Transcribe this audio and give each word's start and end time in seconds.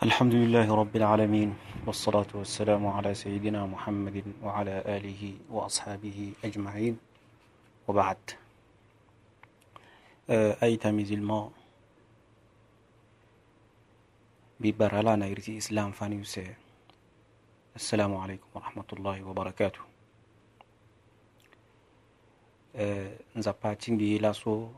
الحمد 0.00 0.34
لله 0.34 0.64
رب 0.74 0.96
العالمين 0.96 1.54
والصلاة 1.86 2.30
والسلام 2.34 2.86
على 2.86 3.12
سيدنا 3.14 3.66
محمد 3.68 4.24
وعلى 4.42 4.88
آله 4.96 5.22
وأصحابه 5.52 6.32
أجمعين 6.44 6.94
وبعد 7.88 8.16
آه، 10.30 10.56
أي 10.64 10.76
تميز 10.80 11.12
الماء 11.12 11.50
لا 15.04 15.16
نيرتي 15.16 15.58
إسلام 15.60 15.92
فانيوسي 15.92 16.46
السلام 17.76 18.12
عليكم 18.16 18.48
ورحمة 18.54 18.88
الله 18.96 19.16
وبركاته 19.28 19.80
آه، 22.76 23.18
نزاباتين 23.36 23.98
لاسو 24.16 24.68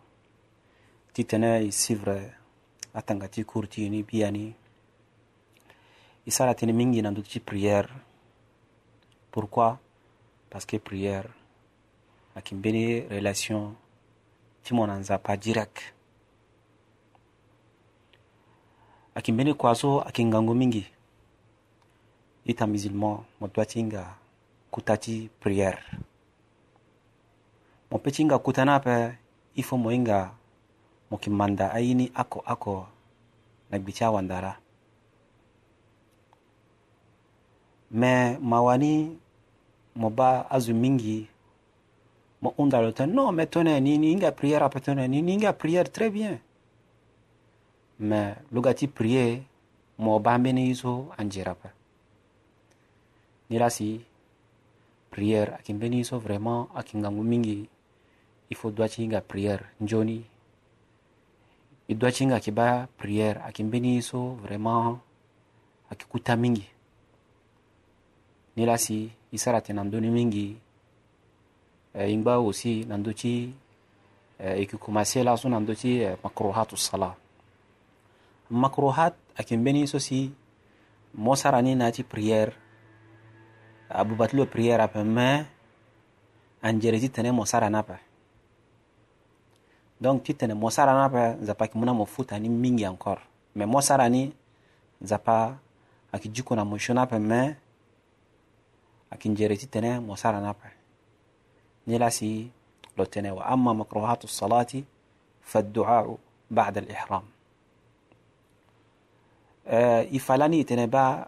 تتناي 1.15 1.71
سيفر 1.71 2.31
أتنغتي 2.97 3.43
كورتيني 3.45 4.03
بياني 4.03 4.53
isara 6.27 6.55
tene 6.55 6.73
mingi 6.73 7.03
na 7.03 7.11
ndöt 7.11 7.27
ti 7.29 7.41
prière 7.41 7.89
pourquoi 9.35 9.79
parce 10.51 10.67
que 10.67 10.79
prière 10.79 11.27
ayeke 12.37 12.55
mbeni 12.55 13.01
relation 13.11 13.75
ti 14.63 14.71
mo 14.75 14.87
na 14.87 14.95
nzapa 14.99 15.37
direct 15.37 15.79
ayeke 19.15 19.33
mbeni 19.33 19.55
kua 19.55 19.75
so 19.75 20.01
ayeke 20.07 20.25
ngangu 20.25 20.55
mingi 20.55 20.87
ye 22.47 22.55
ta 22.55 22.67
musulman 22.67 23.27
mo 23.41 23.49
doit 23.55 23.69
ti 23.69 23.79
hinga 23.83 24.15
kuta 24.71 24.97
ti 24.97 25.27
prière 25.43 25.83
mo 27.91 27.99
peut 27.99 28.15
ti 28.15 28.23
hinga 28.23 28.39
kuta 28.39 28.65
ni 28.65 28.71
ape 28.71 29.19
il 29.59 29.65
faut 29.65 29.77
mo 29.79 29.91
hinga 29.91 30.31
mo 31.11 31.17
yeke 31.19 31.31
manda 31.31 31.75
ni 31.83 32.13
oko 32.15 32.45
oko 32.47 32.87
na 33.71 33.79
gbi 33.79 33.93
ti 33.93 34.05
awandara 34.05 34.62
mais 37.93 38.39
mawani 38.41 39.19
mo 39.95 40.09
ba 40.11 40.49
azu 40.51 40.73
mingi 40.75 41.29
mo 42.41 42.55
undalo 42.59 42.91
te 42.93 43.07
non 43.07 43.33
mais 43.33 43.47
tone 43.51 43.81
nini 43.81 44.13
inga 44.13 44.33
prière 44.33 44.63
ape 44.63 44.81
tone 44.81 45.07
nini 45.09 45.35
inga 45.35 45.53
prière 45.53 45.91
très 45.93 46.09
bien 46.11 46.39
mais 48.01 48.35
luga 48.51 48.73
ti 48.73 48.87
prier 48.89 49.43
mo 49.99 50.19
ba 50.21 50.35
ambeni 50.35 50.69
ye 50.69 50.75
so 50.75 51.11
anzeri 51.19 51.51
ape 51.51 51.69
ni 53.51 53.59
la 53.59 53.69
si 53.69 54.01
prière 55.11 55.55
ayeke 55.55 55.75
mbeni 55.75 55.97
ye 55.99 56.05
so 56.05 56.19
vraiment 56.19 56.69
ayeke 56.75 56.97
ngangu 56.99 57.23
mingi 57.23 57.69
i 58.51 58.55
faut 58.55 58.71
duâ 58.71 58.89
ti 58.89 59.03
hinga 59.03 59.21
prière 59.21 59.65
nzoni 59.81 60.25
e 61.89 61.95
duâ 61.95 62.13
ti 62.13 62.25
hinga 62.25 62.35
ayeke 62.41 62.53
ba 62.53 62.89
prière 62.97 63.39
ayeke 63.45 63.63
mbeni 63.65 63.95
ye 63.97 64.01
so 64.03 64.33
vraiment 64.43 64.99
ayeke 65.91 66.05
kuta 66.11 66.37
mingi 66.37 66.72
nilasi 68.57 69.09
isara 69.33 69.61
te 69.61 69.73
na 69.73 69.85
ndö 69.85 70.01
ni 70.01 70.11
mingi 70.11 70.57
e, 71.95 71.99
euh, 72.05 72.13
ingba 72.13 72.35
aussi 72.35 72.85
na 72.85 72.97
ndö 72.99 73.13
ti 73.15 73.55
e 74.39 74.59
yeke 74.61 74.77
commencé 74.77 75.23
laso 75.25 75.49
na 75.49 75.61
ndö 75.61 75.75
ti 75.75 76.01
makrohat 76.25 76.73
usala 76.73 77.15
makrohat 78.51 79.15
ayeke 79.37 79.57
mbeni 79.57 79.89
so 79.89 79.99
si 79.99 80.33
mo 81.15 81.37
sara 81.37 81.63
ni 81.63 81.75
na 81.75 81.85
ya 81.85 81.93
ti 81.93 82.03
prière 82.05 82.53
abûba 83.91 84.29
ti 84.29 84.37
lo 84.37 84.45
prière 84.47 84.81
ape 84.83 85.05
me 85.05 85.47
anzere 86.63 87.01
ti 87.01 87.09
tene 87.11 87.33
mo 87.33 87.45
sara 87.45 87.71
ni 87.71 87.77
ape 87.77 87.97
donc 90.01 90.23
ti 90.23 90.35
tene 90.35 90.55
mo 90.55 90.71
sara 90.71 90.93
ni 90.93 91.01
ape 91.09 91.23
nzapa 91.43 91.65
yeke 91.65 91.79
mû 91.79 91.85
na 91.85 91.93
mo 91.95 92.05
futa 92.05 92.39
ni 92.39 92.49
mingi 92.49 92.85
encore 92.87 93.23
me 93.55 93.65
mo 93.65 93.81
sara 93.81 94.09
ni 94.09 94.33
nzapa 95.01 95.57
ayeke 96.13 96.29
duku 96.29 96.55
na 96.55 96.65
mo 96.65 96.77
siö 96.79 96.95
ni 96.95 97.01
ape 97.01 97.19
me 97.19 97.57
لكن 99.13 99.35
جريت 99.35 99.65
تنا 99.65 99.99
وصار 100.09 100.41
نابع 100.41 100.73
نلاسي 101.89 102.49
لو 102.99 103.05
تنا 103.05 103.33
وأما 103.33 103.73
مكروهات 103.73 104.25
الصلاة 104.25 104.83
فالدعاء 105.43 106.19
بعد 106.51 106.79
الإحرام 106.79 107.23
آه 109.67 110.03
إفلاني 110.17 110.65
تنا 110.65 110.87
با 110.87 111.27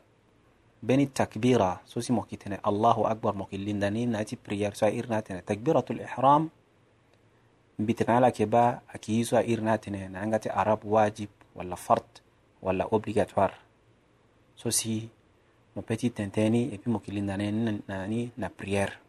بين 0.83 1.01
التكبيرة 1.01 1.81
سوسي 1.87 2.13
موكي 2.13 2.37
تنا 2.37 2.61
الله 2.67 3.11
أكبر 3.11 3.35
موكي 3.35 3.57
لندني 3.57 4.07
ناتي 4.07 4.39
بريار 4.47 4.75
سائر 4.75 5.07
ناتنا 5.07 5.41
تكبيرة 5.41 5.85
الإحرام 5.91 6.51
بتنا 7.79 8.21
لك 8.21 8.43
با 8.43 8.81
أكيسو 8.95 9.31
سائر 9.31 9.61
ناتنا 9.61 10.09
نعنغة 10.09 10.41
عرب 10.47 10.85
واجب 10.85 11.29
ولا 11.55 11.75
فرض 11.75 12.03
ولا 12.63 12.85
أوبليغاتوار 12.85 13.55
سوسي 14.57 15.09
mon 15.75 15.83
petit 15.83 16.11
tintani 16.11 16.71
et 16.73 16.79
puis 16.79 16.91
mon 16.91 16.99
kili 17.01 17.21
nani 17.23 18.31
na 18.39 18.49
prière. 18.51 19.01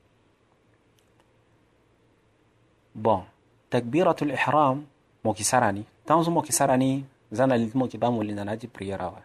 Bon, 2.95 3.23
takbiratul 3.69 4.31
ihram 4.31 4.85
mo 5.23 5.33
kisarani, 5.33 5.85
tanzu 6.05 6.31
mo 6.31 6.41
kisarani 6.41 7.05
zana 7.31 7.55
litmo 7.57 7.87
kibamu 7.87 8.23
di 8.59 8.67
prière 8.67 9.01
awa. 9.01 9.21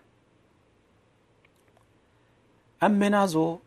Ammenazo 2.80 3.60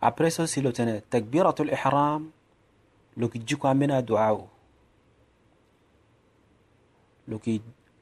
après 0.00 0.30
ça 0.30 0.46
si 0.46 0.60
lotene 0.60 1.00
takbiratul 1.08 1.68
ihram 1.70 2.30
lokijiko 3.16 3.66
amena 3.68 4.02
duao. 4.02 4.48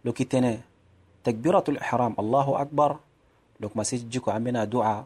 لو 0.05 0.13
كي 0.17 0.25
تنه 0.25 0.61
تكبيرة 1.25 1.65
الإحرام 1.69 2.15
Allahu 2.19 2.55
akbar, 2.57 2.99
لوك 3.61 3.75
مسيج 3.77 4.07
جيكو 4.09 4.31
عمنا 4.31 4.65
دعاء 4.71 5.05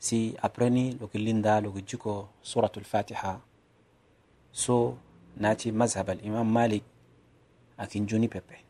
سي 0.00 0.36
أبرني 0.44 1.00
لوك 1.00 1.16
الليندا 1.16 1.60
لوك 1.64 1.76
جيكو 1.88 2.28
سورة 2.44 2.72
الفاتحة 2.76 3.40
سو 4.52 4.94
ناتي 5.40 5.72
مذهب 5.72 6.10
الإمام 6.20 6.48
مالك 6.54 6.82
أكين 7.80 8.04
جوني 8.06 8.28
بيبي 8.28 8.60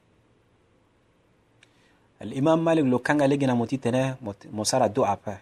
الإمام 2.23 2.59
مالك 2.65 2.85
لو 2.87 2.99
كان 3.03 3.23
لجنا 3.27 3.55
موتي 3.59 3.77
تنا 3.83 4.17
مسارة 4.55 4.87
دعاء 4.95 5.19
بي 5.27 5.37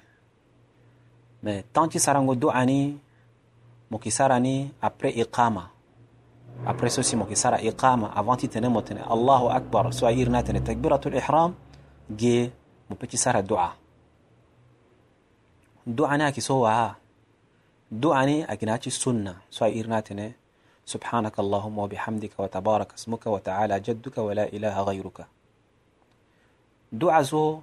ما 1.44 1.52
تانتي 1.74 1.98
سرانغو 1.98 2.34
دعاء 2.34 2.64
ني 2.64 2.96
ساراني 4.08 4.68
أبري 4.82 5.22
إقامة 5.22 5.64
après 5.64 5.72
iqama 5.72 5.72
après 6.66 6.90
ceci 6.90 7.14
moki 7.16 7.36
sara 7.36 7.58
iqama 7.62 8.10
avant 8.18 8.34
ti 8.36 8.48
tene 8.48 8.66
mo 8.68 8.82
tene 8.82 8.98
allahu 9.14 9.46
akbar 9.48 9.92
so 9.94 10.06
ayirna 10.10 10.42
tene 10.42 10.60
takbiratul 10.64 11.14
ihram 11.14 11.54
ge 12.18 12.50
مبكي 12.90 13.16
سارة 13.16 13.40
دعاء 13.40 13.76
دعاء 15.86 16.16
ناكي 16.18 16.40
سوى 16.40 16.70
ها 16.70 16.96
دعاء 17.92 18.56
ناكي 18.64 18.90
سنة 18.90 19.36
سوى 19.50 19.80
إرناتني 19.80 20.28
سبحانك 20.88 21.36
اللهم 21.44 21.76
وبحمدك 21.84 22.32
وتبارك 22.40 22.90
اسمك 22.96 23.24
وتعالى 23.26 23.80
جدك 23.80 24.18
ولا 24.18 24.44
إله 24.54 24.76
غيرك 24.88 25.18
دعاء 26.92 27.22
سو 27.22 27.60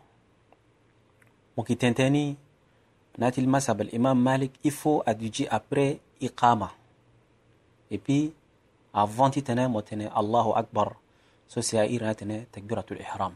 مكتنتني 1.58 2.36
ناتي 3.18 3.40
المذهب 3.42 3.78
الإمام 3.88 4.18
مالك 4.28 4.52
إفو 4.70 5.02
أدجي 5.02 5.50
أبري 5.50 6.00
إقامة 6.24 6.70
إبي 7.92 8.02
puis 8.30 8.34
avant 9.04 9.30
titene 9.34 9.68
mo 9.68 9.82
tene 9.82 10.08
allahu 10.20 10.52
akbar 10.56 10.96
so 11.48 11.62
si 11.62 11.78
a 11.78 11.84
irana 11.96 12.14
tene 12.16 12.46
takbiratul 12.54 12.98
ihram 13.04 13.34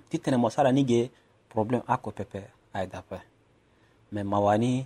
بروبليم 1.52 1.82
اكو 1.90 2.10
بيبي 2.18 2.46
ايدا 2.76 2.92
دافا 2.94 3.20
من 4.14 4.26
مواني 4.26 4.86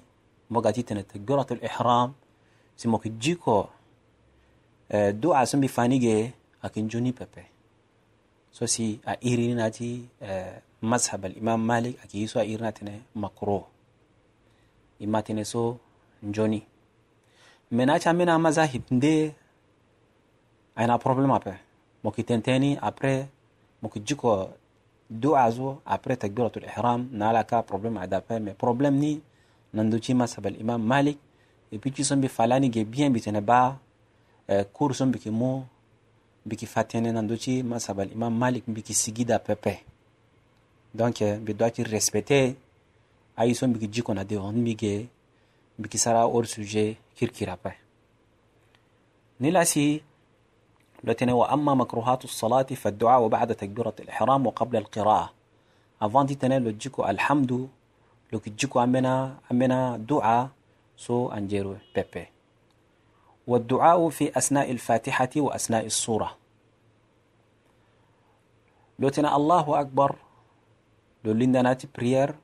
مغاتي 0.50 0.81
تنتجرة 0.88 1.47
الإحرام 1.51 2.13
سموك 2.78 3.07
جيكو 3.07 3.66
دو 4.94 5.34
عسم 5.34 5.59
بفانيجي 5.62 6.31
أكن 6.63 6.88
جوني 6.88 7.12
بيبي 7.12 7.46
سو 8.53 8.66
سي 8.66 9.00
أيريناتي 9.25 10.06
مذهب 10.84 11.22
الإمام 11.25 11.68
مالك 11.68 11.96
أكي 12.03 12.23
يسوى 12.23 12.41
أيرين 12.41 12.64
ناتي 12.64 13.02
مكروه 13.16 13.66
إما 15.03 15.22
تنسو 15.22 15.76
جوني 16.23 16.61
من 17.72 17.90
أجا 17.90 18.11
من 18.11 18.28
مذاهب 18.46 18.82
دي 18.91 19.32
أنا 20.78 20.96
بروبليم 20.96 21.32
أبي 21.32 21.53
موكي 22.03 22.22
تنتيني 22.22 22.79
أبري 22.88 23.28
موكي 23.84 23.99
جيكو 23.99 24.47
du'a 25.09 25.52
zo 25.52 25.82
après 25.85 26.17
takbiratul 26.17 26.64
ihram 26.66 27.08
nala 27.11 27.44
ka 27.44 27.64
problème 27.64 27.97
adape 27.97 28.34
mais 28.41 28.53
problème 28.53 28.96
ni 28.97 29.22
nanduti 29.73 30.14
masabal 30.14 30.55
imam 30.59 30.82
malik 30.82 31.17
e 31.72 31.78
picci 31.78 32.03
sombe 32.03 32.28
falani 32.28 32.72
ge 32.72 32.84
bien 32.85 33.09
bitene 33.11 33.41
ba 33.41 33.79
e 34.47 34.52
euh, 34.53 34.64
cour 34.73 34.96
sombe 34.96 35.17
ke 35.17 35.29
mo 35.29 35.66
mbiki 36.46 36.66
fatene 36.66 37.11
nanduti 37.11 37.64
masabal 37.64 38.11
imam 38.11 38.34
malik 38.35 38.67
mbiki 38.67 38.94
sigida 38.94 39.40
pepe 39.40 39.84
donc 40.96 41.22
euh, 41.22 41.38
mbi 41.40 41.53
doiti 41.53 41.84
respecté 41.84 42.55
ayi 43.38 43.52
ah, 43.52 43.53
so 43.55 43.67
mbiki 43.67 43.88
jikona 43.91 44.23
de 44.23 44.38
on 44.38 44.53
mbige 44.53 45.08
mbiki 45.79 45.97
sara 45.97 46.28
hors 46.28 46.47
sujet 46.47 46.97
kirkira 47.16 47.58
pe 47.58 47.72
ni 49.40 49.52
lasi 49.52 50.02
التي 51.03 51.26
نوى 51.26 51.46
أما 51.46 51.73
مكروهات 51.73 52.23
الصلاة 52.23 52.64
فالدعاء 52.64 53.22
وبعد 53.22 53.55
تكبيرة 53.55 53.94
الإحرام 54.00 54.47
وقبل 54.47 54.78
القراءة 54.78 55.29
avant 56.03 56.22
دي 56.26 56.35
تنين 56.35 56.64
لوجيكو 56.64 57.05
الحمد 57.05 57.70
لوجيكو 58.34 58.79
أمنا 58.84 59.35
أمنا 59.52 59.97
دعاء 60.09 60.50
سو 60.97 61.29
أنجيرو 61.32 61.76
بيبي 61.96 62.26
والدعاء 63.47 64.09
في 64.09 64.38
أثناء 64.38 64.72
الفاتحة 64.72 65.29
وأثناء 65.35 65.85
الصورة 65.85 66.38
لوتنا 69.00 69.35
الله 69.35 69.79
أكبر 69.79 70.16
لولندناتي 71.26 71.88
بريير 71.96 72.35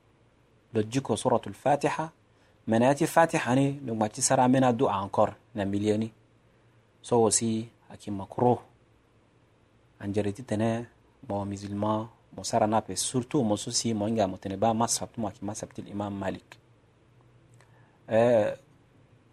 لوجيكو 0.74 1.16
سورة 1.16 1.42
الفاتحة 1.46 2.12
مناتي 2.68 3.06
فاتحة 3.06 3.54
ني 3.54 3.80
لو 3.86 3.94
ما 3.94 4.06
تسرع 4.06 4.46
منا 4.46 4.70
دعاء 4.70 5.04
أنكر 5.04 5.34
نملياني 5.56 6.10
سو 7.02 7.26
وسي 7.26 7.68
ayeke 7.90 8.10
makro 8.14 8.62
anzere 9.98 10.32
titene 10.32 10.86
mo 11.28 11.42
musulman 11.44 12.06
mo 12.30 12.42
sara 12.46 12.66
na 12.70 12.78
ape 12.78 12.94
surtout 12.96 13.42
mo 13.42 13.56
so 13.58 13.70
si 13.74 13.90
mo 13.92 14.06
hinga 14.06 14.30
mo 14.30 14.38
tene 14.38 14.54
ba 14.56 14.70
masab 14.72 15.10
ti 15.10 15.18
mo 15.20 15.26
ayeke 15.28 15.42
masab 15.42 15.74
ti 15.74 15.82
l'imam 15.82 16.14
malik 16.14 16.56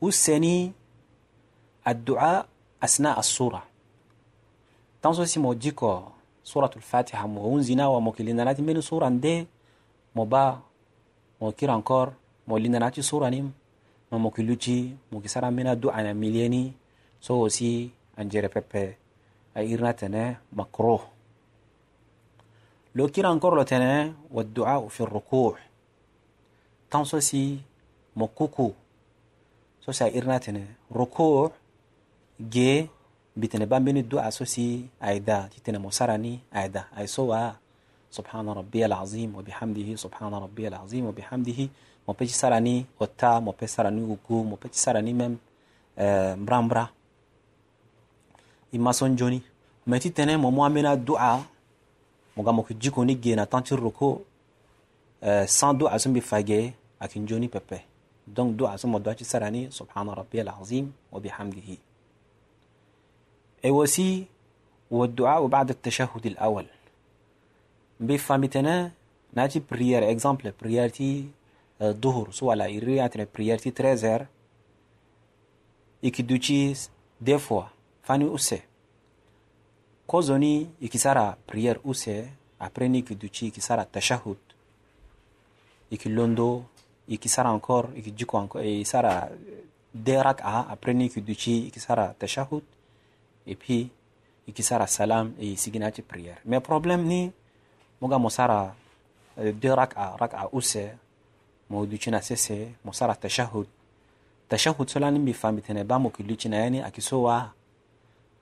useni 0.02 0.74
الدعاء 1.88 2.46
أثناء 2.84 3.16
الصورة 3.20 3.62
تنسو 5.02 5.24
سيمو 5.24 5.56
جيكو 5.56 6.04
سورة 6.44 6.72
الفاتحة 6.76 7.24
مغونزنا 7.28 7.88
وموكلنا 7.88 8.44
ناتي 8.44 8.60
من 8.60 8.84
سورة 8.84 9.08
دي 9.24 9.48
مبا 10.16 10.60
موكير 11.42 11.72
أنكور 11.76 12.08
مولينا 12.48 12.80
ناتي 12.84 13.00
سورة 13.02 13.32
نيم 13.32 13.48
ما 14.12 14.18
موكلوشي 14.20 14.80
موكسارا 15.16 15.48
من 15.56 15.68
الدعاء 15.80 16.12
ملياني 16.12 16.64
سو 17.24 17.48
سي 17.48 17.96
anjere 18.18 18.50
peppe 18.50 18.98
a 19.56 19.62
irna 19.64 19.94
tene 19.94 20.38
makruh 20.54 21.02
lo 22.98 23.06
kiran 23.10 23.38
korlo 23.40 23.64
tene 23.64 24.14
wadduau 24.34 24.90
fi 24.90 25.06
ruku' 25.06 25.56
tan 26.90 27.06
so 27.06 27.20
si 27.22 27.62
mo 28.16 28.28
kuku 28.28 28.74
so 29.80 29.92
si 29.94 30.04
a 30.04 30.10
irna 30.10 30.40
tene 30.40 30.66
ruku' 30.90 31.50
ge 32.50 32.90
bitene 33.36 33.66
bambini 33.68 34.04
du'a 34.06 34.32
so 34.32 34.46
si 34.46 34.90
ayda 35.00 35.48
titene 35.54 35.78
mo 35.78 35.90
sarani 35.92 36.42
ayda 36.52 36.90
ay 36.98 37.08
sowa 37.08 37.62
سبحان 38.08 38.50
ربي 38.50 38.86
العظيم 38.88 39.36
وبحمده 39.36 40.00
سبحان 40.00 40.32
ربي 40.34 40.64
العظيم 40.72 41.06
وبحمده 41.12 41.60
مبيج 42.08 42.30
سراني 42.40 42.86
وتا 42.96 43.40
مبيج 43.44 43.68
سراني 43.76 44.00
وكو 44.04 44.38
مبيج 44.48 44.72
سراني 44.74 45.12
مم 45.14 45.34
مرامرا 46.40 46.86
imma 48.74 48.94
son 48.94 49.16
joni 49.18 49.42
meti 49.88 50.12
tene 50.12 50.38
momo 50.38 50.66
amena 50.66 50.96
du'a 50.96 51.40
moga 52.36 52.52
moko 52.52 52.74
jiko 52.74 53.06
ni 53.06 53.16
gena 53.22 53.46
tantir 53.46 53.80
roko 53.82 54.26
sans 55.48 55.74
du'a 55.74 55.98
son 56.00 56.12
bi 56.12 56.22
fage 56.22 56.74
akin 57.00 57.26
joni 57.28 57.48
pepe 57.48 57.80
donc 58.28 58.56
du'a 58.56 58.78
son 58.78 58.90
mo 58.90 59.00
doati 59.00 59.24
sarani 59.26 59.68
subhana 59.72 60.14
rabbiyal 60.14 60.50
azim 60.62 60.92
wa 61.12 61.20
bihamdihi 61.20 61.80
et 63.64 63.70
aussi 63.72 64.26
والدعاء 64.92 65.48
بعد 65.48 65.70
التشهد 65.70 66.26
الأول 66.26 66.66
بفامتنا 68.00 68.92
ناتي 69.34 69.62
بريير 69.72 70.12
اكزامبل 70.12 70.52
بريير 70.62 70.90
تي 70.90 71.26
الظهر 71.82 72.32
سواء 72.32 72.56
لا 72.56 72.66
يريات 72.68 73.30
بريير 73.36 73.58
تي 73.58 73.70
13 73.72 74.08
هير 74.08 74.28
يكدوتشي 76.04 76.74
دي 77.22 77.38
فوا 77.38 77.62
fani 78.08 78.24
use 78.26 78.62
kozoni 80.08 80.54
e 80.64 80.70
yeki 80.82 80.98
sara 80.98 81.38
prière 81.48 81.80
use 81.86 82.32
apres 82.60 82.88
ni 82.90 82.98
yeki 82.98 83.16
duti 83.16 83.46
yeki 83.46 83.62
sara 83.62 83.86
tashahud 83.86 84.38
yeki 85.92 86.10
londo 86.10 86.64
yeki 87.08 87.30
sara 87.30 87.50
encore 87.52 87.88
yeki 87.96 88.12
diko 88.12 88.38
encore 88.42 88.80
e 88.82 88.86
sara 88.86 89.30
deux 89.94 90.22
raka 90.24 90.68
apres 90.70 90.96
ni 90.96 91.04
yeki 91.04 91.22
duti 91.22 91.64
yeki 91.66 91.80
sara 91.80 92.14
tashahud 92.20 92.64
et 93.48 93.56
puis 93.56 93.90
yeki 94.48 94.64
sara 94.64 94.88
salam 94.88 95.34
e 95.42 95.56
sigina 95.58 95.92
ti 95.92 96.02
prière 96.02 96.40
mais 96.46 96.62
problème 96.62 97.04
ni 97.04 97.32
mo 98.02 98.08
ga 98.08 98.18
mo 98.18 98.30
sara 98.30 98.74
euh, 99.40 99.52
deux 99.52 99.74
raka 99.74 100.16
raka 100.20 100.48
use 100.54 100.84
mo 101.70 101.86
duti 101.86 102.10
na 102.10 102.22
sese 102.22 102.58
mo 102.86 102.92
sara 102.94 103.16
tashahud 103.16 103.68
tashahud 104.50 104.88
so 104.90 104.98
lani 105.00 105.20
mbi 105.20 105.34
fambi 105.34 105.62
tene 105.62 105.84
ba 105.84 106.00
mo 106.00 106.08
yeki 106.10 106.24
luti 106.30 106.48
na 106.50 106.58
ye 106.64 106.70
ni 106.70 106.80
ayeki 106.82 107.02
so 107.02 107.22
wa 107.24 107.52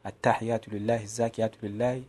attahiyatu 0.06 0.72
lillahi 0.72 1.08
zakiyatu 1.08 1.58
lillahi 1.62 2.04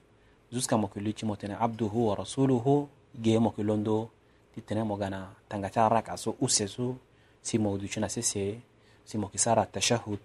jusqu'à 0.52 0.76
mo 0.76 0.86
kulli 0.88 1.12
chimo 1.12 1.36
tene 1.36 1.56
abduhu 1.60 2.08
wa 2.08 2.14
rasuluhu 2.14 2.88
ge 3.20 3.38
mo 3.38 3.50
kulondo 3.50 4.10
titene 4.54 4.82
mo 4.84 4.96
gana 4.96 5.30
tangata 5.48 5.88
raka 5.88 6.16
so 6.16 6.36
usesu 6.40 6.96
si 7.42 7.58
mo 7.58 7.78
duchuna 7.78 8.08
sese 8.08 8.60
si 9.04 9.18
mo 9.18 9.28
kisara 9.28 9.66
tashahud 9.66 10.18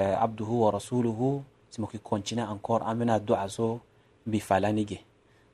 abduhu 0.00 0.62
wa 0.64 0.70
rasuluhu 0.70 1.42
si 1.70 1.80
mo 1.80 1.86
kikonchina 1.86 2.48
encore 2.50 2.82
amena 2.86 3.20
du'a 3.20 3.48
so 3.48 3.80
bi 4.26 4.40
falanige 4.40 5.04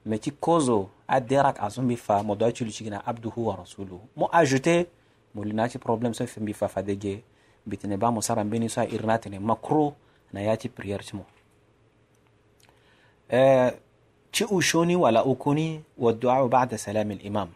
mais 0.06 0.20
ti 0.20 0.30
kozo 0.30 0.90
aderak 1.08 1.58
aso 1.60 1.82
bi 1.82 1.96
fa 1.96 2.22
mo 2.22 2.34
do 2.36 2.50
chulu 2.50 2.70
chigina 2.70 3.02
abduhu 3.06 3.46
wa 3.50 3.56
rasuluhu 3.56 4.00
mo 4.16 4.28
ajouter 4.32 4.86
mo 5.34 5.42
linati 5.44 5.78
problème 5.78 6.14
so 6.14 6.26
fembi 6.26 6.52
fa 6.54 6.68
fadege 6.68 7.22
bitene 7.66 7.96
ba 7.98 8.10
mo 8.10 8.22
sara 8.22 8.44
mbeni 8.44 8.70
so 8.70 8.82
irnatene 8.82 9.38
makro 9.38 9.94
na 10.32 10.40
nayaati 10.40 10.68
prière 10.68 11.00
eh, 11.00 11.06
tɩmo 11.08 11.24
tɩ 14.32 14.44
ushoni 14.50 14.96
wala 14.96 15.24
ukuni 15.24 15.84
wa 15.98 16.12
duau 16.12 16.48
bada 16.48 16.76
al-imam 16.86 17.48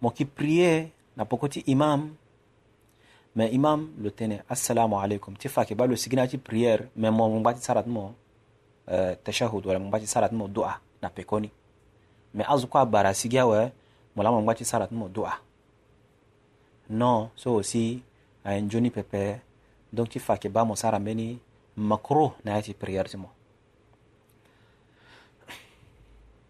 mo 0.00 0.10
ki 0.10 0.24
prier 0.24 0.88
na 1.16 1.24
pokoti 1.24 1.60
imam 1.66 2.14
ma 3.34 3.44
imam 3.48 3.90
lo 4.02 4.10
tene 4.10 4.42
assalamu 4.48 5.00
alaykum 5.00 5.36
ti 5.36 5.48
fa 5.48 5.64
ke 5.64 5.74
balo 5.74 5.96
sigina 5.96 6.26
tɩ 6.26 6.38
prière 6.40 6.88
ma 6.96 7.10
mo 7.10 7.28
mo 7.28 7.40
bati 7.40 7.60
sarat 7.60 7.86
mo 7.86 8.12
tɩmo 8.86 9.16
tashahud 9.24 9.66
wala 9.66 9.78
mo 9.78 9.90
bati 9.90 10.06
sarat 10.06 10.32
mo 10.32 10.48
dua 10.48 10.76
na 11.02 11.08
pekoni 11.08 11.50
ma 12.34 12.44
azu 12.44 12.66
kwa 12.68 12.84
bara 12.84 13.14
sigia 13.14 13.46
wa 13.46 13.70
mo 14.16 14.22
la 14.22 14.30
mo 14.30 14.42
bati 14.42 14.64
sarat 14.64 14.92
mo 14.92 15.08
dua 15.08 15.40
non 16.90 17.28
so 17.36 17.56
aussi 17.58 18.02
a 18.44 18.54
en 18.54 18.68
pepe 18.90 19.40
donc 19.92 20.08
ti 20.10 20.18
fa 20.18 20.36
ke 20.38 20.48
ba 20.48 20.64
mo 20.64 20.76
sara 20.76 20.98
mbeni 21.00 21.38
makruh 21.76 22.32
nayati 22.44 22.72
prière 22.74 23.12
mo 23.20 23.28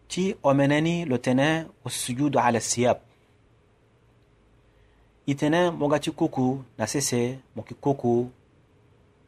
ti 0.08 0.36
omeneni 0.42 1.04
lo 1.04 1.18
tene 1.18 1.66
osujudu 1.84 2.38
ala 2.38 2.60
siyab 2.60 2.98
i 5.26 5.34
tene 5.34 5.70
moga 5.70 5.98
ti 5.98 6.10
kuku 6.10 6.62
na 6.78 6.86
sese 6.86 7.38
mo 7.56 7.62
yati 7.62 7.74
kuku 7.74 8.30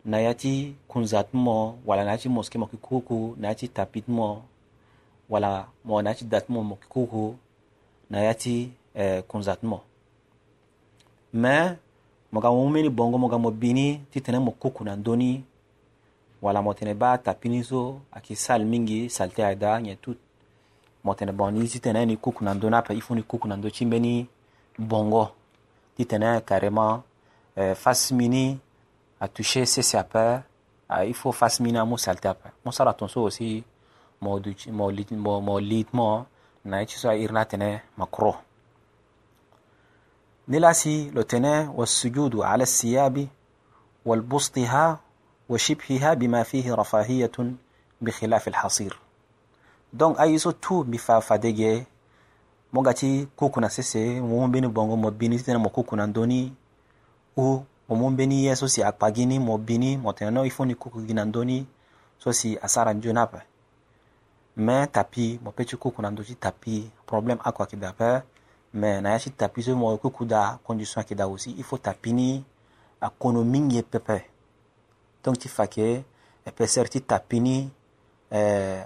na 0.04 0.20
ya 0.20 0.34
ti 0.34 0.75
kunza 0.88 1.25
ti 1.25 1.37
mo 1.37 1.78
wala 1.84 2.04
na 2.04 2.11
ya 2.11 2.18
ti 2.18 2.28
moske 2.28 2.58
mo 2.58 2.66
yati 2.66 2.76
kuku 2.78 3.34
na 3.37 3.49
ya 3.49 3.54
ti 3.54 3.68
tapi 3.68 4.02
ti 4.02 4.11
mo 4.11 4.42
wala 5.28 5.66
mo 5.84 6.00
na 6.02 6.11
ya 6.11 6.16
ti 6.16 6.25
da 6.25 6.40
ti 6.40 6.52
mo 6.52 6.62
mo 6.62 6.75
yati 6.78 6.88
kuku 6.88 7.34
na 8.11 8.20
ya 8.22 8.34
ti 8.34 8.70
eh, 8.94 9.20
kunza 9.26 9.56
ti 9.58 9.66
mo 9.66 9.82
me 11.34 11.75
mo 12.30 12.38
ga 12.40 12.50
mo 12.54 12.62
umeni 12.64 12.88
bongo 12.88 13.18
mo 13.18 13.26
ga 13.28 13.37
mo 13.38 13.50
bini 13.50 13.99
ti 14.14 14.20
tene 14.22 14.38
mo 14.38 14.52
kuku 14.54 14.84
na 14.87 14.94
ndöni 14.96 15.42
wala 16.42 16.62
mo 16.62 16.75
tene 16.75 16.95
ba 16.95 17.18
tapini 17.18 17.64
so 17.64 18.00
ayeke 18.12 18.37
sale 18.37 18.64
mingi 18.64 19.11
saleté 19.11 19.42
ada 19.45 19.80
nyen 19.80 19.97
tout 19.97 20.18
mo 21.04 21.14
tene 21.14 21.33
bon 21.33 21.50
ni 21.54 21.68
ti 21.68 21.80
tene 21.80 22.07
ni 22.07 22.16
kuku 22.16 22.45
na 22.45 22.54
ndö 22.54 22.71
ni 22.71 22.76
ape 22.76 22.95
i 22.95 23.00
fû 23.00 23.14
ni 23.14 23.23
kuku 23.23 23.49
na 23.49 23.57
ndö 23.57 23.71
ti 23.71 23.85
mbeni 23.87 24.26
bongo 24.78 25.28
ti 25.97 26.04
tene 26.07 26.40
carrément 26.40 27.02
eh, 27.57 27.75
face 27.75 28.14
mi 28.14 28.28
ni 28.28 28.59
atouché 29.21 29.66
sese 29.66 29.99
ape 29.99 30.42
ah, 30.88 31.04
i 31.04 31.12
faut 31.14 31.33
face 31.33 31.61
mi 31.61 31.73
ni 31.73 31.78
amû 31.78 31.99
saleté 31.99 32.28
ape 32.28 32.47
mu 32.64 32.73
sara 32.73 32.95
tongaso 32.95 33.25
aussi 33.26 33.64
mo, 34.21 34.38
duchi, 34.40 34.71
mo, 34.71 34.90
li, 34.90 35.07
mo, 35.11 35.40
mo 35.40 35.59
lit 35.61 35.88
mo 35.92 36.26
na 36.64 36.80
ye 36.80 36.87
ti 36.87 36.99
so 36.99 37.09
airi 37.11 37.33
ni 37.35 37.38
atene 37.40 37.80
makro 37.97 38.35
ni 40.49 40.59
la 40.59 40.75
si 40.75 41.11
lo 41.11 41.23
tene 41.25 41.66
wasujudu 41.76 42.45
ala 42.45 42.66
siyabi 42.66 43.28
walbustiha 44.07 44.99
وشبهها 45.48 46.12
bima 46.14 46.44
fihi 46.44 46.68
رفاهية 46.70 47.40
بخلاف 48.04 48.44
alhasir 48.52 48.92
donc 49.92 50.20
ayiso 50.20 50.52
tu 50.52 50.84
mifa 50.84 51.14
Mogati 51.14 51.26
fadege 51.28 51.86
mo 52.72 52.94
kukuna 53.38 53.70
sese 53.70 54.20
mo 54.20 54.46
bongo 54.68 54.94
u 57.88 57.96
mo 57.96 58.22
yeso 58.22 58.64
ye 58.64 58.68
si 58.68 58.80
eh, 58.80 58.86
akpagi 58.86 59.26
ni 59.26 59.38
mo 59.38 59.56
bini 59.58 60.00
so 62.18 62.32
si 62.32 62.58
asara 62.62 62.92
nzio 62.92 63.14
me 64.56 64.86
tapi 64.86 65.40
mo 65.42 65.52
kukuna 65.52 66.12
tapi 66.40 66.90
problème 67.06 67.40
akwa 67.42 67.66
me 68.74 69.00
na 69.00 69.10
ya 69.12 69.20
tapi 69.36 69.62
so 69.62 69.74
mo 69.76 69.98
da 70.26 70.58
condition 70.62 71.04
da 71.16 71.24
aussi 71.26 71.50
il 71.56 71.64
faut 71.64 71.86
e 71.86 71.94
pepe 73.90 74.24
donc 75.25 75.38
ti 75.38 75.48
fa 75.48 75.66
yeke 75.66 76.04
epeser 76.46 76.87
ti 76.88 77.00
tapi 77.02 77.38
ni 77.40 77.56
eh, 78.30 78.84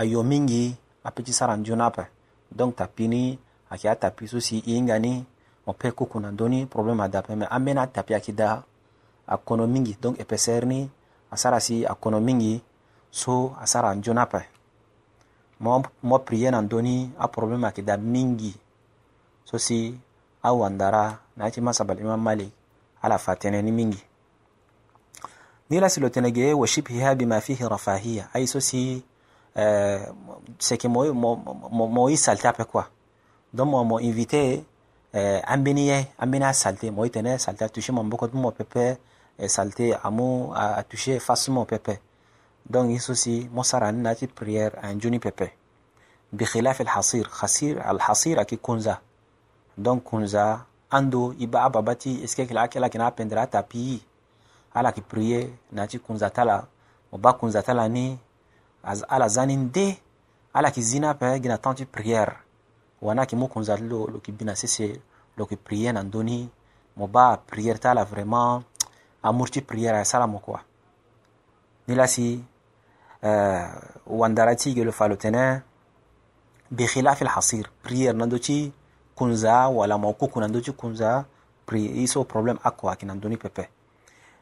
ayo 0.00 0.20
mingi 0.24 0.72
apeut 1.04 1.24
ti 1.26 1.32
sara 1.32 1.56
nzio 1.56 1.76
ni 1.76 1.82
ape 1.84 2.04
donc 2.52 2.74
tapi 2.76 3.08
ni 3.08 3.22
ayeke 3.70 3.88
atapi 3.92 4.24
so 4.26 4.40
si 4.40 4.60
hinga 4.64 4.98
ni 4.98 5.22
mo 5.66 5.72
peut 5.76 5.92
kuku 5.94 6.20
na 6.20 6.30
ndö 6.32 6.48
ni 6.48 6.66
problème 6.66 7.00
adape 7.04 7.36
me 7.36 7.46
ambeni 7.50 7.80
atapi 7.80 8.14
ayeke 8.14 8.32
da 8.32 8.64
akono 9.26 9.66
mingi 9.66 9.96
donc 10.00 10.18
epeser 10.18 10.66
ni 10.66 10.88
asara 11.30 11.60
si 11.60 11.84
akono 11.86 12.20
mingi 12.20 12.60
so 13.10 13.52
asara 13.60 13.94
nzio 13.94 14.14
ni 14.14 14.20
ape 14.20 14.42
mo, 15.60 15.82
mo 16.02 16.18
prier 16.24 16.52
na 16.52 16.60
ndö 16.62 16.80
ni 16.82 17.12
aproblème 17.18 17.66
ayeke 17.66 17.82
da 17.82 17.96
mingi 17.96 18.54
so 19.44 19.58
si 19.58 19.94
awandara 20.42 21.18
na 21.36 21.44
ya 21.50 21.54
ti 21.58 21.60
masaba 21.60 21.94
li 21.94 22.00
imam 22.06 22.20
malik 22.22 22.52
ala 23.02 23.18
fa 23.18 23.34
tënë 23.34 23.62
ni 23.62 23.70
mingi 23.72 23.98
nilaslotenegeye 25.70 26.52
وشبهها 26.54 27.12
بما 27.12 27.38
فيه 27.40 27.66
رفاهية 27.68 28.28
أي 28.36 28.46
سوسي 28.46 29.02
euh, 29.56 29.98
c'est 30.58 30.76
que 30.78 30.88
moi 30.88 31.12
moi 31.72 32.16
salté 32.16 32.46
après 32.46 32.66
quoi 32.66 32.90
donc 33.54 33.68
moi 33.70 33.82
moi 33.84 34.00
invité 34.02 34.64
euh, 35.16 35.40
ambiniye 35.48 36.06
ambina 36.18 36.52
salté 36.52 36.90
moi 36.90 37.08
tene 37.08 37.38
salté 37.38 37.64
à 37.64 37.68
toucher 37.70 37.90
mon 37.92 38.04
beaucoup 38.04 38.28
de 38.28 38.36
mon 38.36 38.52
pépé 38.52 38.96
et 39.38 39.48
salté 39.48 39.94
à 40.02 40.10
mon 40.10 40.52
à, 40.52 40.64
à 40.80 40.82
toucher 40.84 41.18
facilement 41.18 41.64
pépé 41.64 41.94
donc 42.70 42.90
il 42.90 43.00
souci 43.00 43.48
moi 43.52 43.64
ça 43.64 43.78
rend 43.80 43.92
notre 43.94 44.26
prière 44.26 44.72
un 44.82 44.98
juni 45.00 45.18
pépé 45.20 45.48
بخلاف 46.32 46.80
الحصير 46.80 47.24
خسير 47.28 47.90
الحصير 47.90 48.40
أكيد 48.40 48.58
كونزا 48.58 48.98
دونك 49.78 50.02
كونزا 50.02 50.60
عنده 50.92 51.34
يبقى 51.38 51.70
باباتي 51.72 52.24
اسكيك 52.24 52.52
العكلة 52.52 52.88
كنا 52.88 53.08
بندرا 53.18 53.44
تابي 53.44 54.00
ala 54.76 54.88
yeke 54.88 55.00
prie 55.00 55.48
na 55.72 55.86
ti 55.86 55.98
kunza 55.98 56.30
ta 56.30 56.44
la 56.44 56.58
mo 57.12 57.18
ba 57.18 57.32
kunza 57.32 57.62
ta 57.62 57.72
la 57.74 57.88
ni 57.88 58.18
ala 58.84 59.28
za 59.28 59.46
ni 59.46 59.56
nde 59.56 59.96
ala 60.52 60.68
yeke 60.68 60.80
zi 60.82 61.00
ni 61.00 61.06
ape 61.06 61.40
gi 61.42 61.48
na 61.48 61.58
temps 61.58 61.76
ti 61.78 61.84
prière 61.86 62.34
wani 63.02 63.20
ayeke 63.20 63.36
mu 63.36 63.48
kunza 63.48 63.76
ti 63.76 63.82
lo 63.82 64.06
lo 64.06 64.16
yeke 64.20 64.32
bi 64.32 64.44
na 64.44 64.54
sese 64.54 65.00
lo 65.36 65.44
yeke 65.44 65.56
prie 65.56 65.92
na 65.92 66.02
ndö 66.02 66.22
ni 66.22 66.48
mo 66.96 67.06
ba 67.08 67.32
aprière 67.32 67.78
ti 67.78 67.88
ala 67.88 68.04
vraiment 68.04 68.62
amour 69.22 69.48
ti 69.50 69.60
prière 69.62 69.96
asala 69.98 70.26
mo 70.26 70.38
kuwa 70.38 70.60
ni 71.88 71.94
la 71.94 72.06
si 72.06 72.44
euh, 73.22 73.70
wandara 74.06 74.54
ti 74.56 74.68
yege 74.68 74.84
lo 74.84 74.92
fa 74.92 75.08
lo 75.08 75.16
tënë 75.16 75.60
bikhilafi 76.70 77.24
lhasir 77.24 77.64
prière 77.82 78.12
na 78.16 78.26
ndö 78.26 78.38
ti 78.38 78.72
kunza 79.14 79.68
wala 79.68 79.96
mo 79.98 80.12
kuku 80.12 80.40
na 80.40 80.48
ndö 80.48 80.60
ti 80.60 80.72
kunza 80.72 81.24
pri 81.66 81.80
i 82.02 82.06
so 82.06 82.24
problème 82.24 82.58
akua 82.62 82.90
yeke 82.92 83.06
na 83.06 83.14
ndö 83.14 83.28
ni 83.28 83.36
pepe 83.36 83.68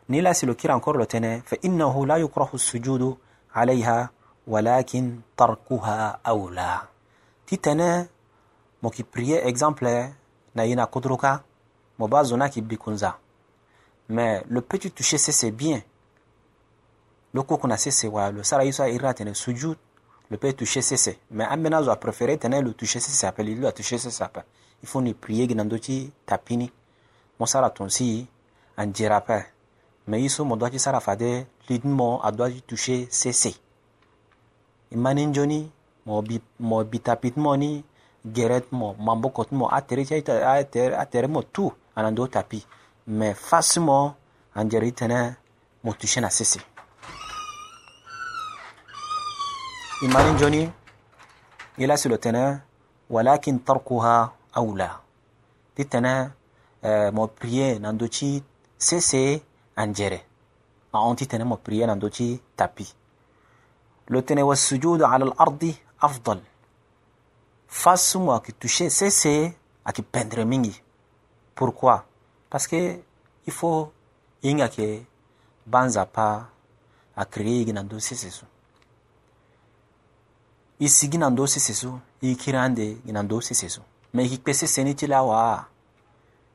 نلا 0.09 0.33
سلوكير 0.33 0.75
أنكور 0.75 1.03
لتنا 1.03 1.41
فإنه 1.41 2.07
لا 2.07 2.17
يكره 2.17 2.51
السجود 2.55 3.17
عليها 3.55 4.11
ولكن 4.47 5.21
تركها 5.37 6.21
أولى 6.27 6.81
تتنا 7.47 8.09
moki 8.85 9.03
prier 9.03 9.47
exemple 9.49 10.13
na 10.55 10.65
yina 10.65 10.87
kudruka 10.87 11.41
mo 11.99 12.09
ba 12.09 12.23
zona 12.25 12.49
ki 12.53 12.61
bikunza 12.63 13.17
mais 14.09 14.45
le 14.51 14.61
petit 14.61 14.91
toucher 14.91 15.17
c'est 15.17 15.33
c'est 15.33 15.51
bien 15.51 15.81
le 17.33 17.43
koko 17.43 17.67
na 17.67 17.79
c'est 17.79 18.07
wa 18.09 18.31
le 18.31 18.43
sara 18.43 18.63
yisa 18.65 18.91
ira 18.91 19.15
tene 19.15 19.33
sujud 19.35 19.79
le 20.29 20.37
petit 20.37 20.55
toucher 20.55 20.83
c'est 20.83 20.99
c'est 20.99 21.19
mais 21.31 21.45
amena 21.45 21.83
zo 21.83 21.97
préféré 21.97 22.37
tene 22.37 22.61
le 22.61 22.75
toucher 22.75 23.01
c'est 23.01 23.11
c'est 23.17 23.27
appelle 23.27 23.59
le 23.59 23.73
toucher 23.73 23.97
c'est 23.97 24.11
c'est 24.11 24.23
appelle 24.23 24.45
il 24.83 24.87
faut 24.89 25.01
ni 25.01 25.15
prier 25.15 25.47
gnando 25.47 25.79
ci 25.81 26.13
tapini 26.27 26.71
mo 27.41 27.47
sara 27.47 27.71
ton 27.71 27.89
si 27.89 28.27
an 28.77 28.93
jirapa 28.93 29.47
Mais 30.07 30.39
mo 30.41 30.57
ça 30.61 30.79
sara 30.79 31.01
faire 31.01 31.47
mo 31.83 32.19
que 32.37 32.61
touché 32.67 33.07
cc 33.11 33.55
imani 34.93 35.27
mo 36.05 36.21
bi 36.23 36.39
mo 36.61 36.85
bitapit 36.85 37.37
moni, 37.39 37.83
geret 38.23 38.71
mo 38.71 38.95
mambo 38.99 39.33
atere 39.71 41.29
mo 41.29 41.43
tu 41.51 41.73
anando 41.97 42.27
tapi 42.29 42.65
mais 43.07 43.33
face 43.33 43.79
mo 43.81 44.15
mo 44.55 45.95
na 46.21 46.29
cc 46.29 46.59
ila 51.79 52.59
walakin 53.11 53.59
aula 54.57 55.01
titene 55.75 56.31
euh, 56.85 57.11
mo 57.11 57.27
prier 57.27 57.79
angere 59.77 60.23
na 60.93 61.01
onti 61.01 61.27
tenemo 61.27 61.57
prier 61.57 61.87
na 61.87 61.95
ndoci 61.95 62.41
tapi 62.57 62.87
lo 64.13 64.19
tene 64.27 64.43
wasujudu 64.51 65.05
ala 65.13 65.25
lardi 65.39 65.71
afdal 66.07 66.39
fasumu 67.81 68.31
akitushe 68.37 68.87
sese 68.99 69.33
akipendere 69.89 70.45
mingi 70.45 70.75
pourquoi 71.57 71.97
parce 72.51 72.67
que 72.71 72.81
il 73.47 73.53
faut 73.59 73.93
hingi 74.43 74.63
ayeke 74.63 74.89
ba 75.71 75.81
nzapa 75.87 76.27
akiri 77.23 77.51
higi 77.59 77.73
na 77.75 77.83
ndö 77.83 77.99
sese 78.09 78.29
so 78.39 78.47
i 80.79 80.87
si 80.97 81.07
gi 81.11 81.19
na 81.21 81.29
ndö 81.31 81.45
sese 81.55 81.73
so 81.81 81.91
i 82.27 82.37
kiri 82.41 82.59
ande 82.65 82.87
gi 83.05 83.13
na 83.15 83.21
ndö 83.23 83.37
sese 83.49 83.67
so 83.75 83.83
me 84.13 84.21
yeki 84.23 84.39
kpe 84.43 84.53
sese 84.61 84.81
ni 84.85 84.93
ti 84.99 85.07
la 85.11 85.19
awaa 85.23 85.57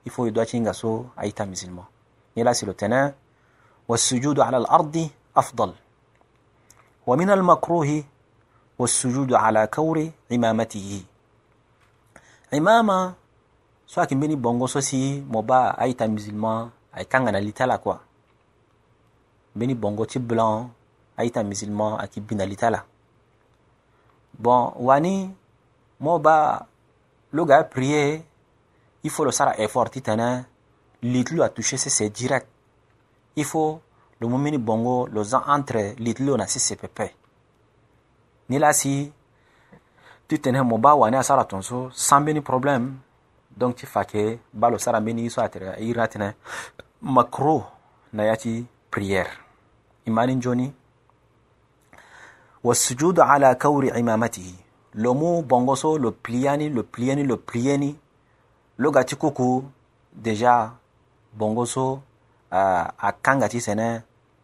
i 0.05 0.09
faut 0.13 0.27
e 0.27 0.31
doit 0.35 0.49
ti 0.49 0.53
hinga 0.57 0.73
so 0.81 0.89
aita 1.21 1.43
musulman 1.51 1.85
يلاسلوتنا 2.39 3.01
والسجود 3.89 4.37
على 4.39 4.57
الأرض 4.57 4.95
أفضل 5.37 5.69
ومن 7.07 7.29
المكروه 7.29 8.03
والسجود 8.79 9.33
على 9.33 9.67
كور 9.67 9.97
عمامته 10.31 10.89
عمامة 12.53 12.99
ساكن 13.87 14.19
بني 14.19 14.35
بونغو 14.35 14.67
سوسي 14.67 15.21
موبا 15.25 15.81
أي 15.81 15.93
تامزيل 15.93 16.37
أي 16.97 17.03
كان 17.09 17.27
أنا 17.27 17.75
كوا 17.75 17.95
بني 19.55 19.73
بونغو 19.73 20.03
تي 20.05 20.19
بلان 20.19 20.69
أي 21.19 21.29
تامزيل 21.29 21.69
أي 21.81 21.95
أكي 22.03 22.19
بنا 22.19 22.43
لتالا 22.43 22.83
بون 24.39 24.71
واني 24.75 25.33
موبا 26.01 26.65
لغا 27.33 27.61
بريه 27.75 28.23
يفولو 29.03 29.31
سارا 29.31 29.65
إفور 29.65 29.87
تي 29.87 29.99
تنه 29.99 30.45
Litlu 31.01 31.41
a 31.43 31.49
touché 31.49 31.77
c'est 31.77 32.09
direct. 32.09 32.45
Il 33.37 33.45
faut 33.45 33.81
le 34.19 34.57
bongo 34.57 35.07
lo 35.07 35.23
zan 35.23 35.41
entre 35.47 35.95
Litlu 35.97 36.35
na 36.35 36.45
sisi 36.45 36.75
pepe. 36.75 37.13
Ni 38.49 38.57
la 38.59 38.73
si 38.73 39.09
tu 40.27 40.37
tenais 40.39 40.61
mon 40.61 40.77
ba 40.77 40.91
à 40.91 41.17
asara 41.17 41.45
tonso 41.45 41.89
sans 41.93 42.19
béni 42.21 42.41
problème 42.41 42.97
donc 43.55 43.75
tu 43.75 43.87
balo 44.53 44.77
sara 44.77 44.99
soit 45.01 45.29
so 45.29 45.41
atere 45.41 45.75
ira 45.81 46.07
hein. 46.15 46.33
makro 47.01 47.63
na 48.11 48.25
yati 48.25 48.65
prière. 48.91 49.29
Imani 50.05 50.41
joni 50.41 50.73
والسجود 52.63 53.19
على 53.19 53.55
كور 53.55 53.93
عمامته 53.97 54.53
lo 54.95 55.13
so 55.49 55.75
so 55.75 55.97
lo 55.97 56.11
pliani 56.11 56.67
le 56.69 56.83
pliani 56.83 57.23
lo 57.23 57.37
pliani 57.37 57.97
lo 58.77 58.91
gati 58.91 59.15
kuku 59.15 59.63
déjà 60.13 60.75
bongoso 61.33 61.73
so 61.75 62.01
a 62.51 63.13
kan 63.21 63.39
ka 63.39 63.47
ti 63.49 63.57
sɛnɛ 63.59 64.01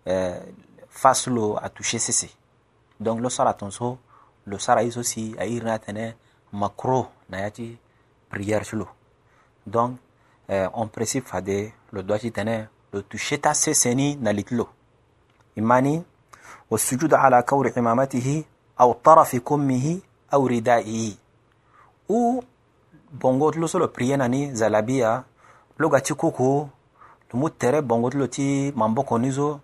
euh, 0.08 0.40
donc 3.00 3.20
lo 3.20 3.30
sara 3.30 3.54
tonso 3.54 3.98
lo 4.46 4.58
sara 4.60 4.82
a 4.82 5.80
tene 5.80 6.14
na 6.54 6.70
ti 7.52 7.78
prière 8.30 8.64
ti 8.66 8.76
donc 9.66 9.98
on 10.48 10.54
euh, 10.86 10.88
principe 10.88 11.28
fade 11.28 11.74
le 11.92 12.04
doit 12.04 12.20
ti 12.20 12.32
tene 12.32 12.68
le 12.94 13.02
touché 13.02 13.40
ta 13.40 13.54
na 14.20 14.32
liti 14.34 14.56
imani 15.58 16.04
والسجود 16.72 17.14
على 17.14 17.42
كور 17.44 17.72
عمامته 17.78 18.44
أو 18.82 18.94
طرف 19.04 19.36
كمه 19.36 20.02
أو 20.34 20.48
ردائه 20.48 21.14
u 22.10 22.42
bongo 23.12 23.52
لو 23.52 23.68
so 23.68 23.80
Zalabia 23.80 23.92
priye 23.94 24.18
nani 24.18 24.52
lo 27.34 27.40
mu 27.40 27.50
tere 27.50 27.82
bongo 27.82 28.10
ti 28.10 28.18
lo 28.18 28.28
ti 28.28 28.72
mamboko 28.76 29.18
ni 29.20 29.32
so 29.32 29.62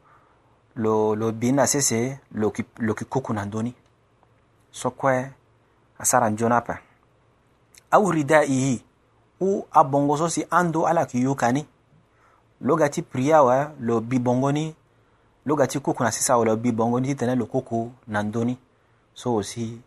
lo 0.75 1.15
lo 1.15 1.31
bini 1.31 1.57
na 1.57 1.67
sese 1.67 2.19
lo 2.33 2.49
ki 2.51 2.63
lo 2.79 2.93
ki 2.93 3.05
kuku 3.05 3.33
na 3.33 3.45
ndöni 3.45 3.73
so 4.71 4.91
kue 4.91 5.31
asara 5.99 6.29
nzoni 6.29 6.55
ape 6.55 6.73
au 7.91 8.11
ridaihi 8.11 8.83
u 9.41 9.63
abongo 9.71 10.17
so 10.17 10.29
si 10.29 10.45
ando 10.49 10.87
ala 10.87 11.01
yeke 11.01 11.19
yuka 11.19 11.51
ni 11.51 11.65
lo 12.61 12.75
ga 12.75 12.89
ti 12.89 13.01
prie 13.01 13.33
awe 13.35 13.67
lo 13.79 13.99
bi 14.01 14.19
bongo 14.19 14.51
ni 14.51 14.75
lo 15.45 15.55
ga 15.55 15.67
ti 15.67 15.79
kuku 15.79 16.03
na 16.03 16.11
sese 16.11 16.31
awe 16.33 16.45
lo 16.45 16.55
bi 16.55 16.71
bongo 16.71 16.99
ni 16.99 17.07
titene 17.07 17.35
lo 17.35 17.45
kuku 17.45 17.91
na 18.07 18.23
ndöni 18.23 18.57
so 19.13 19.35
aussi 19.37 19.81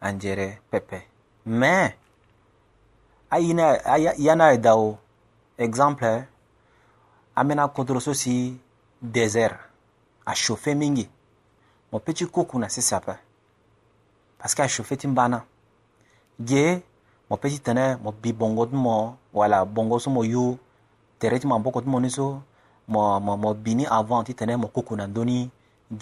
anzere 0.00 0.58
pepe 0.70 1.02
me 1.46 1.94
aini 3.30 3.62
aya 3.62 4.36
na 4.36 4.46
ayeda 4.46 4.74
o 4.76 4.98
exemple 5.58 6.24
an 7.40 7.44
bena 7.48 7.64
kɔtɔrɔso 7.68 8.12
si 8.14 8.58
désert 9.02 9.56
a 10.26 10.34
chauffe 10.34 10.70
mingi 10.80 11.06
mo 11.90 11.98
peti 12.04 12.24
ko 12.26 12.44
kunna 12.44 12.68
sisapɛ 12.68 13.14
parce 14.38 14.54
que 14.54 14.62
a 14.62 14.68
chauffe 14.68 14.94
tin 14.98 15.08
banna 15.14 15.38
ge 16.48 16.82
mo 17.30 17.36
peti 17.36 17.56
tɛnɛ 17.66 17.96
mo 18.02 18.10
bi 18.22 18.30
bɔngɔ 18.32 18.62
tun 18.70 18.78
mo 18.86 19.16
wala 19.32 19.64
bɔngɔ 19.64 19.98
so 20.00 20.10
mo 20.10 20.22
yo 20.24 20.58
tɛrɛ 21.18 21.40
ti 21.40 21.46
ma 21.46 21.56
bɔkɔ 21.58 21.80
tun 21.82 21.90
mo 21.92 21.98
ni 22.00 22.10
so 22.10 22.42
mo 22.88 23.18
mo 23.20 23.32
mo 23.42 23.54
bini 23.54 23.84
avant 23.86 24.22
ti 24.24 24.32
tɛnɛ 24.34 24.54
mo 24.62 24.66
ko 24.68 24.82
kunna 24.82 25.06
dɔɔni 25.08 25.48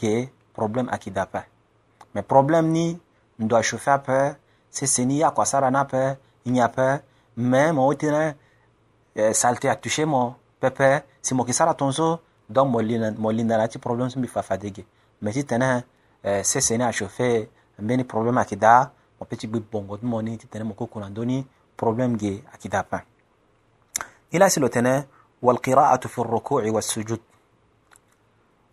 ge 0.00 0.28
problème 0.56 0.88
a 0.90 0.98
ki 0.98 1.10
dapɛ 1.10 1.42
mais 2.14 2.22
problème 2.22 2.72
ni 2.76 2.98
n 3.38 3.46
do 3.46 3.54
a 3.54 3.62
chauffe 3.62 3.86
apɛ 3.96 4.34
seseni 4.72 5.18
ya 5.18 5.30
kwasara 5.30 5.70
na 5.70 5.84
apɛ 5.84 6.16
nyapɛ 6.46 7.00
mais 7.36 7.72
mo 7.72 7.94
tɛnɛ 7.94 8.34
eh, 9.14 9.32
saleté 9.32 9.68
a 9.70 9.76
touché 9.76 10.04
mo 10.04 10.34
pɛpɛ 10.60 10.90
si 11.28 11.34
mo 11.34 11.42
yeke 11.44 11.52
sara 11.52 11.74
tonzo 11.74 12.20
donc 12.48 12.70
mo 12.72 12.80
linda, 12.80 13.12
mo 13.18 13.30
linda 13.30 13.56
na 13.58 13.68
ti 13.68 13.78
problème 13.78 14.08
so 14.10 14.18
mbi 14.18 14.28
fa 14.28 14.42
fadege 14.42 14.84
me 15.20 15.32
ti 15.32 15.44
tene 15.44 15.84
eh, 16.24 16.44
seseni 16.44 16.84
achauffe 16.84 17.48
mbeni 17.78 18.04
problème 18.04 18.38
ayeke 18.38 18.56
daa 18.56 18.88
mo 19.20 19.26
peut 19.26 19.36
ti 19.38 19.46
gbi 19.46 19.60
bongo 19.60 19.96
ti 19.98 20.06
mo 20.06 20.22
ni 20.22 20.38
titene 20.38 20.64
mo 20.64 20.74
koko 20.74 21.00
na 21.00 21.08
ndöni 21.10 21.44
problème 21.76 22.16
ge 22.18 22.42
ayeke 22.52 22.68
daa 22.68 22.82
pin 22.82 23.00
ni 24.32 24.38
la 24.38 24.48
si 24.50 24.60
lo 24.60 24.68
tene 24.68 25.04
walqira'atu 25.42 26.08
fi 26.08 26.22
rukui 26.22 26.70
wasujud 26.70 27.20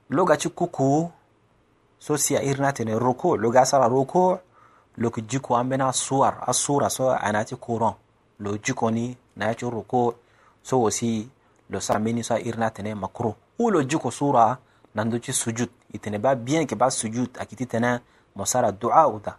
loga 0.09 0.37
ti 0.37 0.49
kuku 0.49 1.11
so 1.99 2.17
si 2.17 2.37
airi 2.37 2.59
ni 2.61 2.65
atene 2.67 2.95
ruku 2.99 3.35
loga 3.37 3.61
asara 3.61 3.87
ruku 3.87 4.37
lo 4.97 5.07
yeke 5.09 5.21
diko 5.21 5.57
ambeni 5.57 5.83
asuar 5.83 6.43
asura 6.47 6.89
so 6.89 7.11
ayeke 7.11 7.31
na 7.31 7.39
ya 7.39 7.45
ti 7.45 7.55
courant 7.55 7.97
lo 8.39 8.57
diko 8.57 8.91
ni 8.91 9.17
na 9.35 9.45
ya 9.51 9.55
ti 9.55 9.65
ruku 9.65 10.13
so 10.63 10.79
wo 10.81 10.89
si 10.89 11.29
lo 11.69 11.79
sa 11.79 11.97
meni 11.99 12.21
sa 12.23 12.37
irna 12.37 12.69
tene 12.69 12.93
makro 12.93 13.35
ulo 13.59 13.81
jiko 13.83 14.11
sura 14.11 14.57
nando 14.93 15.17
ci 15.19 15.33
sujud 15.33 15.69
itene 15.93 16.19
ba 16.19 16.35
bien 16.35 16.67
ke 16.69 16.75
ba 16.77 16.91
sujud 16.93 17.33
akiti 17.39 17.65
tene 17.65 17.99
mosara 18.35 18.71
dua 18.71 19.07
uta 19.07 19.37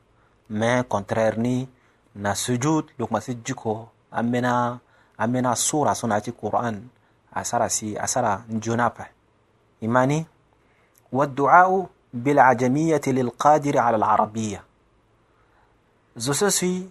mais 0.51 0.85
contraire 0.89 1.39
ni 1.39 1.69
na 2.15 2.35
sujud 2.35 2.91
lo 2.99 3.07
kuma 3.07 3.21
si 3.21 3.35
jiko 3.45 3.89
amena 4.11 4.81
amena 5.19 5.55
sura 5.55 5.95
sona 5.95 6.21
ci 6.21 6.33
qur'an 6.33 6.83
asara 7.33 7.69
si 7.69 7.97
asara 7.97 8.45
jonapa 8.51 9.09
imani 9.81 10.27
والدعاء 11.13 11.87
بالعجمية 12.15 13.01
للقادر 13.07 13.79
على 13.79 13.97
العربية 13.97 14.63
زوسسي 16.17 16.89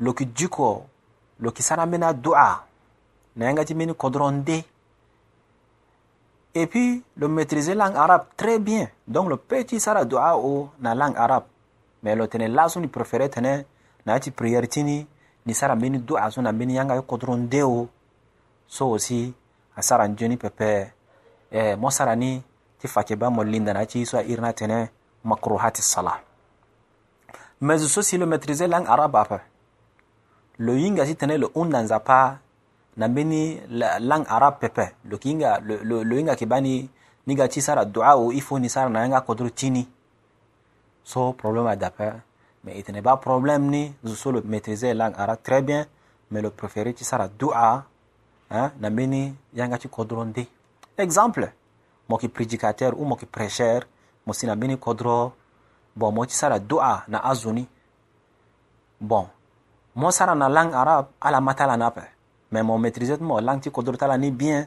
لوكي 0.00 0.24
جيكو 0.24 0.80
لوكي 1.40 1.62
سانا 1.62 1.84
منا 1.84 2.10
دعاء 2.12 2.60
n'anga 3.36 3.62
nga 3.62 4.30
ni 4.30 4.64
et 6.58 6.66
puis 6.66 7.04
le 7.16 7.28
maîtriser 7.28 7.74
langue 7.74 7.96
arabe 7.96 8.24
très 8.36 8.58
bien 8.58 8.88
donc 9.06 9.28
le 9.28 9.36
petit 9.36 9.78
sara 9.78 10.06
dua 10.06 10.38
o 10.38 10.70
na 10.80 10.94
langue 10.94 11.16
arabe 11.18 11.44
mais 12.02 12.16
lo 12.16 12.26
tene 12.26 12.48
laso 12.48 12.80
ni 12.80 12.86
préféré 12.86 13.28
tene 13.28 13.66
na 14.06 14.18
ti 14.18 14.30
prière 14.30 14.66
tini 14.66 15.06
ni 15.44 15.54
sara 15.54 15.76
meni 15.76 15.98
dua 15.98 16.30
son 16.30 16.42
na 16.42 16.52
meni 16.52 16.74
yanga 16.76 17.00
codron 17.02 17.46
D 17.46 17.60
so 18.68 18.90
aussi 18.90 19.34
à 19.76 19.82
sara 19.82 20.08
pepe 20.08 20.90
eh, 21.52 21.76
mo 21.76 21.90
sara 21.90 22.16
ni 22.16 22.42
ti 22.78 22.88
fake 22.88 23.16
ba 23.16 23.28
mo 23.28 23.42
linda 23.42 23.74
na 23.74 23.84
ci 23.84 24.06
so 24.06 24.16
irna 24.18 24.54
tene 24.54 24.88
makruhati 25.24 25.82
mais 27.60 27.82
aussi 27.98 28.16
le 28.16 28.24
maîtriser 28.24 28.66
langue 28.66 28.86
arabe 28.88 29.16
après 29.16 29.42
le 30.58 30.72
le 30.74 31.46
on 31.54 31.66
dansa 31.66 32.00
na 32.96 33.08
mbeni 33.08 33.60
la 33.70 33.98
langue 33.98 34.28
arabe 34.28 34.56
pepe 34.60 34.94
lo 35.04 35.18
kinga 35.18 35.60
lo, 35.60 35.78
lo, 35.84 36.04
lo 36.04 36.34
kibani 36.34 36.88
niga 37.26 37.48
ti 37.48 37.60
sara 37.60 37.84
dua 37.84 38.16
o 38.16 38.32
ifo 38.32 38.58
ni 38.58 38.68
sara 38.68 38.88
na 38.88 39.00
yanga 39.00 39.20
kodro 39.20 39.50
chini 39.54 39.86
so 41.04 41.32
problème 41.32 41.76
d'après 41.76 42.14
mais 42.64 42.80
il 42.80 42.94
n'est 42.94 43.02
pas 43.02 43.16
problème 43.18 43.68
ni 43.68 43.94
zuso 44.04 44.32
le 44.32 44.40
maîtriser 44.40 44.94
langue 44.94 45.14
arabe 45.18 45.38
très 45.42 45.60
bien 45.60 45.84
mais 46.30 46.40
le 46.40 46.50
préféré 46.50 46.94
sara 46.96 47.28
dua 47.28 47.84
hein 48.50 48.72
na 48.80 48.88
mbeni 48.88 49.34
yanga 49.54 49.76
ti 49.78 49.88
kodro 49.88 50.24
nde 50.24 50.46
exemple 50.96 51.52
mo 52.08 52.16
ki 52.16 52.28
prédicateur 52.28 52.98
ou 52.98 53.04
mo 53.04 53.16
ki 53.16 53.26
prêcheur 53.26 53.82
mo 54.24 54.32
kodro 54.80 55.34
bon 55.94 56.12
mo 56.12 56.24
ti 56.24 56.34
sara 56.34 56.58
dua 56.58 57.04
na 57.08 57.18
azuni 57.26 57.68
bon 59.00 59.28
mo 59.96 60.08
na 60.34 60.48
langue 60.48 60.74
arabe 60.74 61.08
ala 61.20 61.40
matala 61.42 61.76
na 61.76 61.90
mais 62.50 62.62
mo 62.64 62.78
maîtrise 62.78 63.16
mo 63.20 63.40
lang 63.40 63.60
ti 63.60 63.70
kodro 63.70 63.96
tala 63.96 64.16
ni 64.18 64.30
bien 64.30 64.66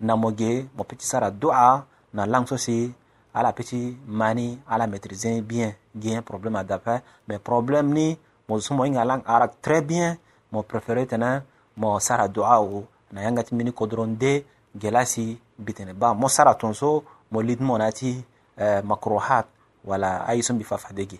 na 0.00 0.16
mo 0.16 0.30
ge 0.36 0.66
mo 0.76 0.84
peut 0.84 0.96
ti 0.96 1.06
sara 1.06 1.30
doa 1.30 1.86
na 2.14 2.26
lang 2.26 2.46
so 2.46 2.56
si 2.56 2.92
ala 3.34 3.52
peut 3.52 3.64
ti 3.66 3.96
mani 4.06 4.58
ala 4.68 4.86
maîtrise 4.86 5.42
bien 5.42 5.72
gien 5.98 6.22
problème 6.22 6.56
adape 6.56 7.02
mais 7.28 7.38
problème 7.38 7.92
ni 7.92 8.18
mo 8.48 8.56
zo 8.58 8.68
so 8.68 8.74
mo 8.74 8.84
hinga 8.84 9.04
lang 9.04 9.22
ara 9.26 9.48
très 9.48 9.82
bien 9.82 10.16
mo 10.52 10.62
préféré 10.62 11.06
tene 11.06 11.42
mo 11.76 11.98
sara 11.98 12.28
doa 12.28 12.60
o 12.60 12.84
na 13.12 13.22
yanga 13.22 13.42
ti 13.42 13.54
mbeni 13.54 13.72
kodro 13.72 14.06
nde 14.06 14.44
ge 14.80 14.90
la 14.90 15.04
si 15.04 15.38
mbi 15.58 15.72
tene 15.74 15.92
ba 15.94 16.14
mo 16.14 16.28
sara 16.28 16.54
tonso 16.54 17.04
mo 17.32 17.42
lit 17.42 17.60
mo 17.60 17.76
na 17.78 17.90
ti 17.92 18.22
eh, 18.58 18.82
makrohat 18.82 19.46
wala 19.84 20.24
aye 20.26 20.42
so 20.42 20.54
mbi 20.54 20.64
fafade 20.64 21.02
ge 21.10 21.18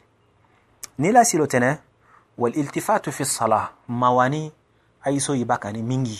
ni 0.98 1.10
la 1.12 1.24
si 1.24 1.36
lo 1.36 1.46
tene 1.46 1.78
والالتفات 2.38 3.08
في 3.16 3.20
الصلاة 3.20 3.68
مواني 3.88 4.52
ayi 5.06 5.22
so 5.22 5.38
yiba 5.38 5.54
kani 5.54 5.86
mingi 5.86 6.18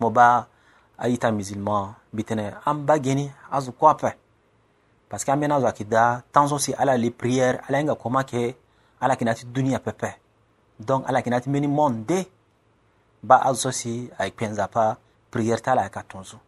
mo 0.00 0.08
ba 0.08 0.48
ayi 0.96 1.20
ta 1.20 1.28
musulman 1.28 1.92
bitene 2.08 2.56
an 2.64 2.86
ba 2.88 2.96
geni 2.96 3.28
azu 3.52 3.76
ko 3.76 3.86
ape 3.92 4.16
parce 5.12 5.26
que 5.28 5.30
an 5.30 5.36
bena 5.40 5.56
azo 5.60 5.66
ayeke 5.68 5.84
da 5.84 6.24
tanzo 6.32 6.56
si 6.58 6.72
ala 6.72 6.96
le 6.96 7.10
prière 7.12 7.60
ala 7.68 7.78
hinga 7.84 7.94
koma 8.00 8.20
yeke 8.24 8.56
ala 8.98 9.12
yeke 9.12 9.24
na 9.28 9.34
ti 9.36 9.44
dunia 9.44 9.76
pepe 9.78 10.16
donc 10.80 11.04
ala 11.06 11.18
yeke 11.20 11.28
na 11.30 11.40
ti 11.40 11.50
mbeni 11.52 11.68
monde 11.68 12.24
ba 13.22 13.36
azo 13.44 13.68
so 13.68 13.70
si 13.76 14.08
ayeke 14.18 14.36
kpenza 14.40 14.64
prière 15.30 15.60
ti 15.60 15.68
ala 15.70 15.82
ayeke 15.84 15.98
atonzo 16.00 16.40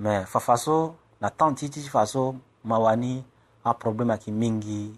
me 0.00 0.24
fafa 0.24 0.56
so 0.56 0.96
na 1.20 1.28
tan 1.28 1.52
ti 1.54 1.68
ti 1.68 1.82
fa 1.84 2.06
so 2.08 2.32
ma 2.64 2.78
wani 2.80 3.20
aproblème 3.62 4.12
ayeke 4.16 4.32
mingi 4.32 4.96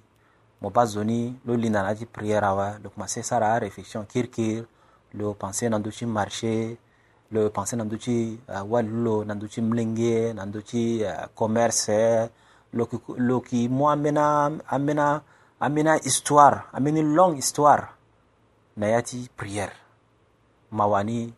mo 0.63 0.71
ba 0.71 0.87
zo 0.87 1.03
ni 1.03 1.35
lo 1.45 1.57
linda 1.59 1.83
na 1.83 1.95
ti 1.99 2.07
prière 2.07 2.47
awe 2.47 2.79
lo 2.79 2.91
kuma 2.95 3.09
se 3.11 3.23
sara 3.27 3.51
aréflexion 3.59 4.07
kirikiri 4.07 4.67
lo 5.15 5.35
panse 5.35 5.69
nandu 5.69 5.91
marché 6.07 6.77
lo 7.31 7.51
panse 7.51 7.77
nandu 7.77 7.97
chi 7.97 8.39
euh, 8.49 8.61
wallo 8.63 9.23
nandu 9.25 9.47
chi 9.49 9.61
mlenge 9.61 10.33
nandu 10.35 10.61
euh, 11.03 11.27
commerce 11.35 12.29
lo 12.73 12.87
ki 12.87 12.99
lo 13.19 13.41
ki 13.41 13.69
mo 13.69 13.91
amena 13.91 14.51
amena 14.69 15.23
amena 15.61 15.97
histoire 16.03 16.65
amena 16.73 17.01
long 17.03 17.37
histoire 17.37 17.95
Nayati 18.77 19.17
yati 19.19 19.31
prière 19.37 19.73
mawani 20.73 21.33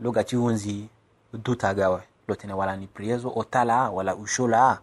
lokaci 0.00 0.36
wonzi 0.36 0.88
duta 1.32 1.74
gawe 1.74 2.00
lo 2.26 2.34
tene 2.34 2.54
ni 2.78 2.86
prière 2.88 3.20
zo 3.20 3.32
otala 3.34 3.90
wala 3.90 4.16
ushola 4.16 4.80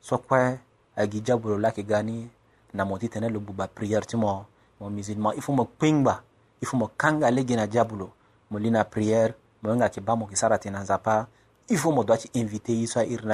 sokwe 0.00 0.58
agi 0.96 1.20
jabulo 1.22 1.58
lake 1.58 1.82
gani 1.82 2.30
na 2.72 2.84
moti 2.84 3.08
tene 3.08 3.28
lo 3.28 3.40
buba 3.40 3.66
prière 3.66 4.06
ti 4.06 4.16
mo 4.16 4.46
mo 4.80 4.90
musulman 4.90 5.32
il 5.36 5.42
faut 5.42 5.52
mo 5.54 5.64
pingba 5.64 6.22
il 6.62 6.66
faut 6.68 6.76
mo 6.76 6.90
kanga 6.96 7.30
le 7.30 7.44
gena 7.46 7.66
diabulo 7.66 8.12
mo 8.50 8.58
prière 8.90 9.34
mo 9.62 9.88
ki 9.88 10.00
ba 10.00 10.14
mo 10.16 10.26
ki 10.26 10.36
sara 10.36 10.58
tena 10.58 10.80
nzapa 10.80 11.26
il 11.68 11.78
faut 11.78 11.92
mo 11.92 12.04
doit 12.04 12.16
ti 12.18 12.30
invité 12.36 12.72
ye 12.72 12.86
so 12.86 13.00
airi 13.00 13.26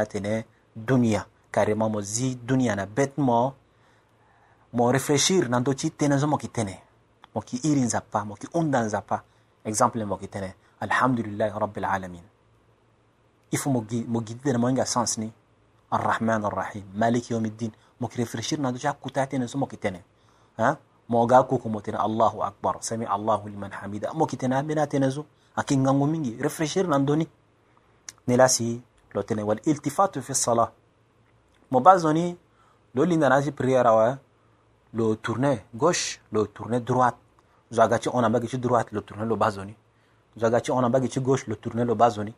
dunia 0.75 1.27
carrément 1.53 1.89
mo 1.89 2.01
zi 2.01 2.37
dunia 2.37 2.75
na 2.75 2.87
bet 2.87 3.13
mo 3.19 3.55
mo 4.73 4.91
réfléchir 4.91 5.49
na 5.51 5.61
ndö 5.61 5.75
ti 5.75 5.89
tënë 5.91 6.19
so 6.19 6.27
mo 6.27 6.37
yeke 6.41 6.49
tënë 6.51 6.77
mo 7.35 7.43
yeke 7.45 7.61
iri 7.69 7.81
nzapa 7.81 8.25
mo 8.25 8.35
yeke 8.35 8.49
hunda 8.55 8.81
nzapa 8.83 9.23
exemple 9.65 10.05
mo 10.05 10.17
yeke 10.21 10.29
tënë 10.31 10.55
Alhamdulillah, 10.83 11.51
rabbil 11.57 11.85
alamin 11.85 12.25
il 13.53 13.59
faut 13.59 13.71
mo 13.71 13.83
gidi 13.87 14.41
tene 14.41 14.59
mo 14.59 14.67
hinga 14.69 14.85
sens 14.85 15.17
ni 15.19 15.31
arrahman 15.93 16.45
arrahim 16.45 16.83
Malik 16.95 17.31
yaumiddin 17.31 17.71
mo 18.01 18.09
yeke 18.09 18.17
réfléchir 18.17 18.59
na 18.59 18.71
ndö 18.73 18.79
ti 18.81 18.89
akuta 18.89 19.23
atënë 19.23 19.47
so 19.47 19.59
mo 19.59 19.69
yeke 19.71 20.03
mogaku 21.13 21.57
ku 21.57 21.63
ko 21.63 21.69
motene 21.69 22.01
allahu 22.01 22.41
akbar 22.43 22.81
sami 22.81 23.05
allahu 23.05 23.45
liman 23.53 23.69
hamida 23.77 24.17
mo 24.17 24.25
kitena 24.27 24.63
mena 24.65 24.87
tenezo 24.89 25.29
akingango 25.57 26.07
mingi 26.09 26.41
refresher 26.41 26.89
nandoni 26.89 27.29
nelasi 28.27 28.81
lotene 29.13 29.45
wal 29.45 29.61
iltifatu 29.65 30.23
fi 30.25 30.35
salah 30.35 30.73
mo 31.71 31.81
bazoni 31.85 32.33
lo 32.97 33.05
linda 33.05 33.29
nazi 33.29 33.53
prière 33.53 33.91
wa 33.93 34.17
lo 34.97 35.15
tourner 35.21 35.61
gauche 35.75 36.17
lo 36.33 36.47
tourner 36.49 36.81
droite 36.81 37.19
zagaci 37.71 38.09
ona 38.13 38.31
bagi 38.33 38.49
droite 38.57 38.89
lo 38.93 39.01
tourner 39.05 39.29
lo 39.29 39.37
bazoni 39.37 39.77
zagaci 40.41 40.73
ona 40.73 40.89
bagi 40.89 41.13
gauche 41.21 41.45
lo 41.47 41.57
tourner 41.61 41.85
lo 41.87 41.95
bazoni 41.95 42.33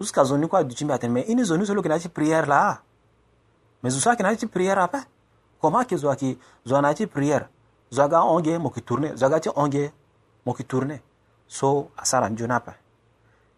jusqu'à 0.00 0.24
zoni 0.24 0.48
quoi 0.48 0.64
du 0.64 0.74
chimbe 0.74 0.88
chimbaten 0.88 1.12
mais 1.12 1.26
une 1.28 1.44
zone 1.44 1.66
solo 1.66 1.82
kinaji 1.82 2.08
prière 2.08 2.46
là 2.46 2.80
mais 3.82 3.94
usa 3.94 4.16
kinaji 4.16 4.46
prière 4.46 4.78
apa 4.78 5.04
comment 5.60 5.84
que 5.84 5.96
zoaki 5.96 6.38
zonati 6.64 7.06
prière 7.06 7.48
zaga 7.90 8.22
onge 8.22 8.58
moki 8.58 8.82
tourne 8.82 9.16
zaga 9.16 9.40
ti 9.40 9.50
onge 9.54 9.90
moki 10.46 10.64
tourne 10.64 11.00
so 11.48 11.88
asara 11.96 12.28
njunapa 12.28 12.72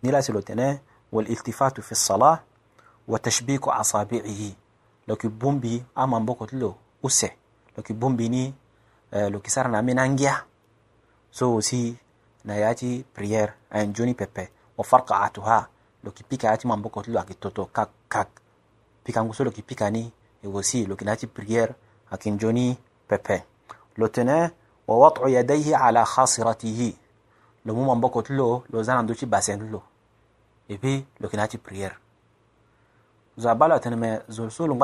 nila 0.02 0.22
silo 0.22 0.40
tene 0.42 0.80
wal 1.12 1.28
iltifatu 1.30 1.82
fi 1.82 1.94
salah 1.94 2.38
wa 3.08 3.18
tashbiku 3.18 3.70
asabi'ihi 3.70 4.54
loki 5.06 5.28
bumbi 5.28 5.84
ama 5.94 6.20
mboko 6.20 6.46
tilo 6.46 6.74
use 7.02 7.30
loki 7.76 7.92
bumbi 7.94 8.28
ni 8.28 8.54
uh, 9.12 9.28
loki 9.32 9.50
sara 9.50 9.68
na 9.70 9.82
menangia 9.82 10.44
so 11.30 11.60
si 11.60 11.96
na 12.44 12.54
yati 12.56 13.04
prière 13.16 13.52
en 13.70 13.92
joni 13.94 14.14
pepe 14.14 14.48
wa 14.76 14.84
farqa'atuha 14.84 15.66
loki 16.04 16.24
pika 16.24 16.48
yati 16.48 16.66
mamboko 16.66 17.02
tilo 17.02 17.20
akitoto 17.20 17.64
kak 17.72 17.90
kak 18.08 18.28
pika 19.04 19.24
ngusolo 19.24 19.48
loki 19.50 19.62
pika 19.62 19.90
ni 19.90 20.12
ewosi 20.44 20.86
loki 20.86 21.04
nati 21.04 21.26
prière 21.26 21.72
akinjoni 22.10 22.76
pepe 23.08 23.42
lo 23.98 24.06
wa 24.86 24.96
wad'u 24.98 25.28
yadayhi 25.28 25.74
ala 25.74 26.04
khasiratihi 26.04 26.96
le 27.64 27.72
muma 27.72 27.94
mboko 27.94 28.22
ti 28.22 28.32
lo 28.32 28.64
lo 28.72 28.82
za 28.82 29.02
na 29.02 29.14
ti 29.14 29.26
lo 29.70 29.82
et 30.68 30.78
puis 30.78 31.04
lo 31.20 31.28
prière 31.62 31.98
zo 33.36 33.48
abâ 33.48 33.66
me 33.96 34.20
zo 34.28 34.48
so 34.50 34.66
lo 34.66 34.76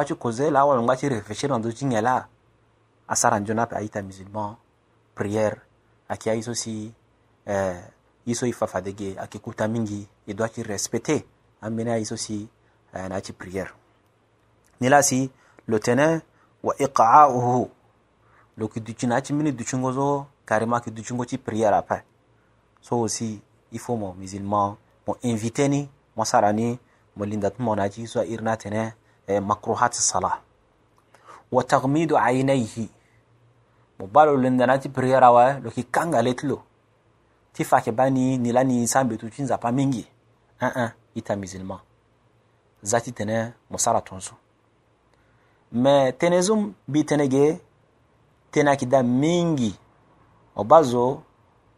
la 0.51 0.61
awâ 0.61 2.27
aita 3.73 4.03
musulman 4.03 4.57
prier, 5.15 5.55
akia 6.09 6.35
isosi, 6.35 6.73
ye 6.73 6.93
si 6.93 6.95
eh, 7.47 7.81
ye 8.27 8.35
so 8.35 8.47
e 8.47 9.39
kuta 9.39 9.69
mingi 9.69 10.09
e 10.27 10.35
doit 10.35 10.49
ti 10.53 10.63
respecter 10.63 11.23
ambeni 11.63 12.05
si 12.05 12.49
eh, 12.93 13.09
na 13.09 13.21
prière 13.21 13.73
si 15.03 15.31
lo 15.69 15.79
tene 15.79 16.21
wa 16.63 16.73
lo 18.57 18.69
ki 18.69 18.81
duchina 18.81 19.17
achi 19.17 19.33
mini 19.33 19.53
duchingo 19.53 19.93
zo 19.93 20.27
carrément 20.47 20.81
ki 20.81 20.91
duchingo 20.91 21.25
ti 21.25 21.39
prière 21.39 21.75
après 21.75 22.05
so 22.81 22.97
aussi 23.01 23.43
il 23.73 23.79
faut 23.79 23.97
mo 23.97 24.15
musulman 24.15 24.77
mo 25.07 25.17
invité 25.25 25.69
ni 25.69 25.89
mo 26.17 26.25
sara 26.25 26.53
ni 26.53 26.79
mo 27.17 27.25
linda 27.25 27.51
tu 27.51 27.63
mo 27.63 27.75
na 27.75 27.89
ci 27.91 28.07
so 28.07 28.23
irna 28.23 28.57
tene 28.57 28.93
eh, 29.29 29.41
makruhat 29.41 29.93
sala 29.95 30.41
wa 31.51 31.65
tagmidu 31.65 32.17
aynayhi 32.17 32.89
mo 33.99 34.07
balo 34.07 34.37
linda 34.37 34.67
na 34.67 34.79
ti 34.79 34.89
prière 34.89 35.25
awa 35.25 35.59
lo 35.59 35.71
ki 35.71 35.85
kangale 35.85 36.35
ti 36.35 36.47
ti 37.53 37.65
fa 37.65 37.81
ke 37.81 37.91
bani 37.93 38.21
ni 38.31 38.39
ni 38.39 38.53
la 38.53 38.63
ni 38.65 38.87
sambe 38.89 39.17
tu 39.17 39.29
ti 39.31 39.45
pa 39.61 39.73
mingi 39.73 40.07
uh 40.61 40.65
-uh, 40.65 40.91
ita 41.15 41.37
musulman 41.37 41.79
zati 42.83 43.13
tene 43.13 43.53
mo 43.71 43.79
sara 43.79 44.01
tonzo 44.01 44.35
me 45.73 46.13
tene 46.17 46.41
zo 46.41 46.57
mbi 46.89 47.05
tena 48.55 48.79
kida 48.79 49.03
mingi 49.03 49.75
o 50.55 50.63
bazo 50.63 51.27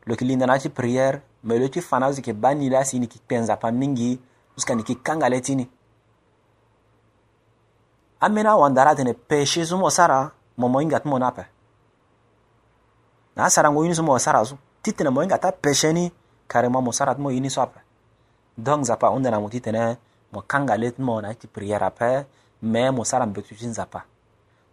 lo 0.05 0.13
ki 0.13 0.25
linda 0.29 0.45
na 0.45 0.61
ti 0.61 0.69
prière 0.69 1.25
me 1.41 1.57
lo 1.57 1.69
ti 1.73 1.81
fa 1.81 1.97
na 1.99 2.13
azo 2.13 2.21
yeke 2.21 2.37
ba 2.37 2.53
ni 2.53 2.69
le 2.69 2.77
asi 2.77 3.01
ni 3.01 3.09
yeke 3.09 3.19
kpe 3.25 3.39
nzapa 3.41 3.73
mingi 3.73 4.21
juska 4.53 4.77
ni 4.77 4.85
yeke 4.85 5.01
kanga 5.01 5.29
le 5.33 5.41
tini 5.41 5.65
ambeni 8.21 8.49
awandara 8.53 8.91
atene 8.93 9.15
péché 9.17 9.65
so 9.65 9.79
mo 9.81 9.89
sara 9.89 10.31
mo 10.61 10.69
mo 10.69 10.79
hinga 10.85 11.01
ti 11.01 11.09
mo 11.09 11.17
ni 11.19 11.25
ape 11.25 11.45
na 13.37 13.45
asara 13.49 13.73
ngo 13.73 13.83
ye 13.89 13.89
ni 13.89 13.97
so 13.97 14.03
mo 14.05 14.13
sara 14.21 14.45
so 14.45 14.59
titene 14.85 15.09
mo 15.09 15.21
hinga 15.25 15.39
ti 15.41 15.49
apéché 15.49 15.93
ni 15.97 16.13
carrément 16.49 16.85
mo 16.85 16.93
sara 16.93 17.15
ti 17.17 17.21
mo 17.25 17.31
ye 17.33 17.41
ni 17.41 17.49
so 17.51 17.63
ape 17.65 17.81
donc 18.59 18.81
nzapa 18.85 19.09
ahunde 19.09 19.31
na 19.33 19.41
mo 19.41 19.49
titene 19.49 19.97
mo 20.33 20.43
kanga 20.45 20.77
le 20.77 20.93
ti 20.93 21.01
mo 21.03 21.21
na 21.25 21.33
ti 21.35 21.47
prière 21.49 21.87
ape 21.89 22.27
me 22.69 22.91
mo 22.93 23.01
sara 23.09 23.25
mbetu 23.27 23.55
ti 23.57 23.65
nzapa 23.67 24.05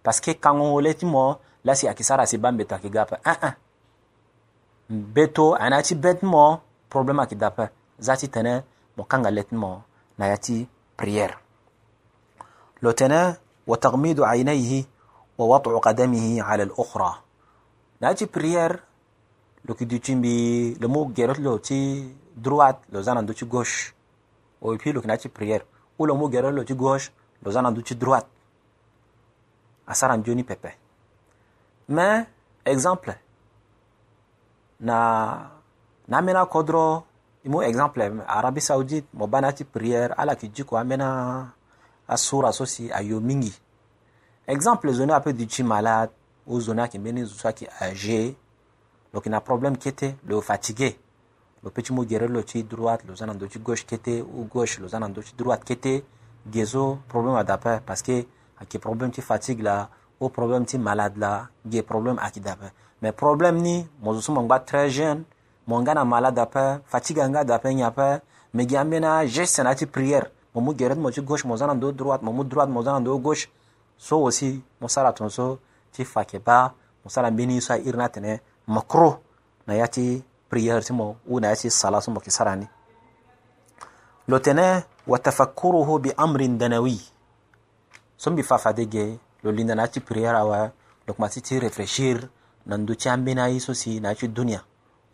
paske 0.04 0.36
kaŋo 0.44 0.68
le 0.84 0.92
ti 0.94 1.06
mo 1.08 1.40
la 1.66 1.72
si 1.80 1.88
ayeke 1.88 2.04
sara 2.04 2.26
si 2.28 2.36
ba 2.38 2.52
mbeto 2.52 2.76
ayeke 2.76 2.90
ga 2.92 3.02
ape 3.08 3.16
aa 3.26 3.52
mbeto 4.92 5.56
ayeke 5.56 5.70
na 5.72 5.78
ya 5.80 5.84
ti 5.88 5.96
be 5.96 6.12
ti 6.20 6.26
mo 6.28 6.60
problème 6.92 7.20
ayeke 7.24 7.36
da 7.40 7.48
ape 7.48 7.66
za 8.00 8.18
ti 8.20 8.28
tene 8.28 8.54
mo 8.98 9.02
kanga 9.10 9.32
le 9.32 9.42
ti 9.48 9.56
mo 9.56 9.82
na 10.20 10.28
ya 10.28 10.38
ti 10.38 10.68
prière 11.00 11.36
lo 12.84 12.92
tene 12.94 13.40
وتغميض 13.64 14.20
عينيه 14.22 14.84
ووضع 15.40 15.78
قدمه 15.80 16.42
على 16.44 16.64
الأخرى 16.68 17.12
ناتي 18.04 18.26
بريير 18.36 18.80
لو 19.66 19.72
كي 19.76 19.86
دوتين 19.88 20.20
بي 20.22 20.36
لمو 20.84 21.16
جيروت 21.16 21.40
لو 21.40 21.64
تي 21.64 22.12
دروات 22.36 22.76
لو 22.92 23.00
زانا 23.02 23.22
دوتي 23.24 23.48
غوش 23.48 23.72
او 24.64 24.76
بي 24.76 24.92
لو 24.92 25.00
كناتي 25.02 25.30
بريير 25.36 25.64
او 26.00 26.06
لو 26.12 26.16
مو 26.20 26.28
جيروت 26.28 26.52
لو 26.54 26.64
تي 26.68 26.76
غوش 26.76 27.12
لو 27.44 27.52
زانا 27.56 27.72
ti 27.88 27.96
droite 27.96 28.28
asara 29.88 30.16
njoni 30.16 30.44
pepe 30.44 30.70
mais 31.90 32.26
exemple 32.66 33.16
na 34.80 35.52
na 36.08 36.18
amena 36.18 36.48
exemple 37.68 38.12
arabi 38.28 38.62
saudi 38.62 39.04
mo 39.14 39.28
prière 39.74 40.14
ala 40.18 40.36
ki 40.36 40.50
amena 40.78 41.52
asura 42.08 42.52
so 42.54 42.66
exemple 44.48 44.88
les 44.90 45.12
ape 45.12 45.30
qui 45.34 45.48
sont 45.56 45.64
malade 45.64 46.12
o 46.48 46.60
mbeni 47.00 47.24
zo 47.26 47.44
problème 49.46 49.78
kete 49.78 50.16
lo 50.28 50.42
fatigué 50.42 50.96
lo 51.64 51.70
peut 51.70 51.82
ti 51.84 51.94
mu 51.94 52.06
gere 52.08 52.28
lo 52.28 52.42
droite 52.42 53.06
lo 53.08 53.16
za 53.16 53.26
na 53.26 53.34
ndö 53.34 53.48
ti 53.48 53.60
gauche 53.60 53.86
gauche 54.54 54.82
lo 56.74 57.00
problème 57.10 57.80
parce 57.86 58.02
que 58.02 58.26
ak 58.64 58.72
problème 58.80 59.12
ti 59.12 59.20
fatigue 59.20 59.60
la 59.62 59.92
o 60.24 60.30
problème 60.32 60.64
ti 60.64 60.80
malade 60.80 61.20
la 61.20 61.48
ge 61.68 61.84
problème 61.84 62.18
qui 62.32 62.40
dape 62.40 62.72
me 63.04 63.12
problème 63.12 63.60
ni 63.60 63.86
mo 64.00 64.16
zo 64.16 64.22
so 64.24 64.32
mo 64.32 64.42
ngba 64.42 64.60
très 64.64 64.90
jeune 64.90 65.24
mo 65.68 65.76
nga 65.84 65.94
na 65.94 66.04
malade 66.08 66.40
fatigue 66.88 67.20
anga 67.20 67.44
dape 67.44 67.66
nyen 67.76 67.92
ape 67.92 68.24
me 68.54 68.64
gi 68.66 68.78
ambeni 68.78 69.06
ageste 69.06 69.60
na 69.64 69.76
prière 69.92 70.32
mo 70.56 70.62
mu 70.62 70.74
gere 70.76 70.96
mo 70.96 71.10
gauche 71.12 71.46
mo 71.46 71.56
za 71.58 71.68
na 71.68 71.76
droite 71.76 72.24
mo 72.24 72.32
mu 72.32 72.44
droite 72.44 72.72
mo 72.72 72.82
gauche 73.20 73.52
so 73.98 74.24
aussi 74.26 74.64
mo 74.80 74.88
ton 75.16 75.30
so 75.30 75.60
ti 75.92 76.06
fa 76.06 76.22
yeke 76.22 76.40
ba 76.40 76.74
mo 77.04 77.10
sara 77.10 77.30
mbeni 77.32 77.62
so 77.62 77.74
mokro 78.68 79.20
na 79.68 79.74
yati 79.76 80.24
prière 80.50 80.82
ti 80.84 80.94
mo 80.94 81.16
u 81.28 81.40
na 81.40 81.50
ya 81.50 81.56
sala 81.70 82.00
so 82.02 82.12
mo 82.12 82.20
yeke 82.20 82.32
sara 82.32 82.56
lo 84.28 84.40
tene 84.40 84.86
wa 85.08 85.20
tafakuruhu 85.20 86.00
bi 86.00 86.10
amrin 86.18 86.58
danawi 86.58 87.13
som 88.24 88.36
bi 88.40 88.44
fafadege 88.44 89.20
lo 89.44 89.52
linda 89.52 89.76
prière 90.06 90.36
awa 90.38 90.56
hein, 90.58 90.72
lo 91.20 91.28
ti 91.44 91.60
réfléchir 91.60 92.30
nan 92.66 92.86
na 93.26 94.60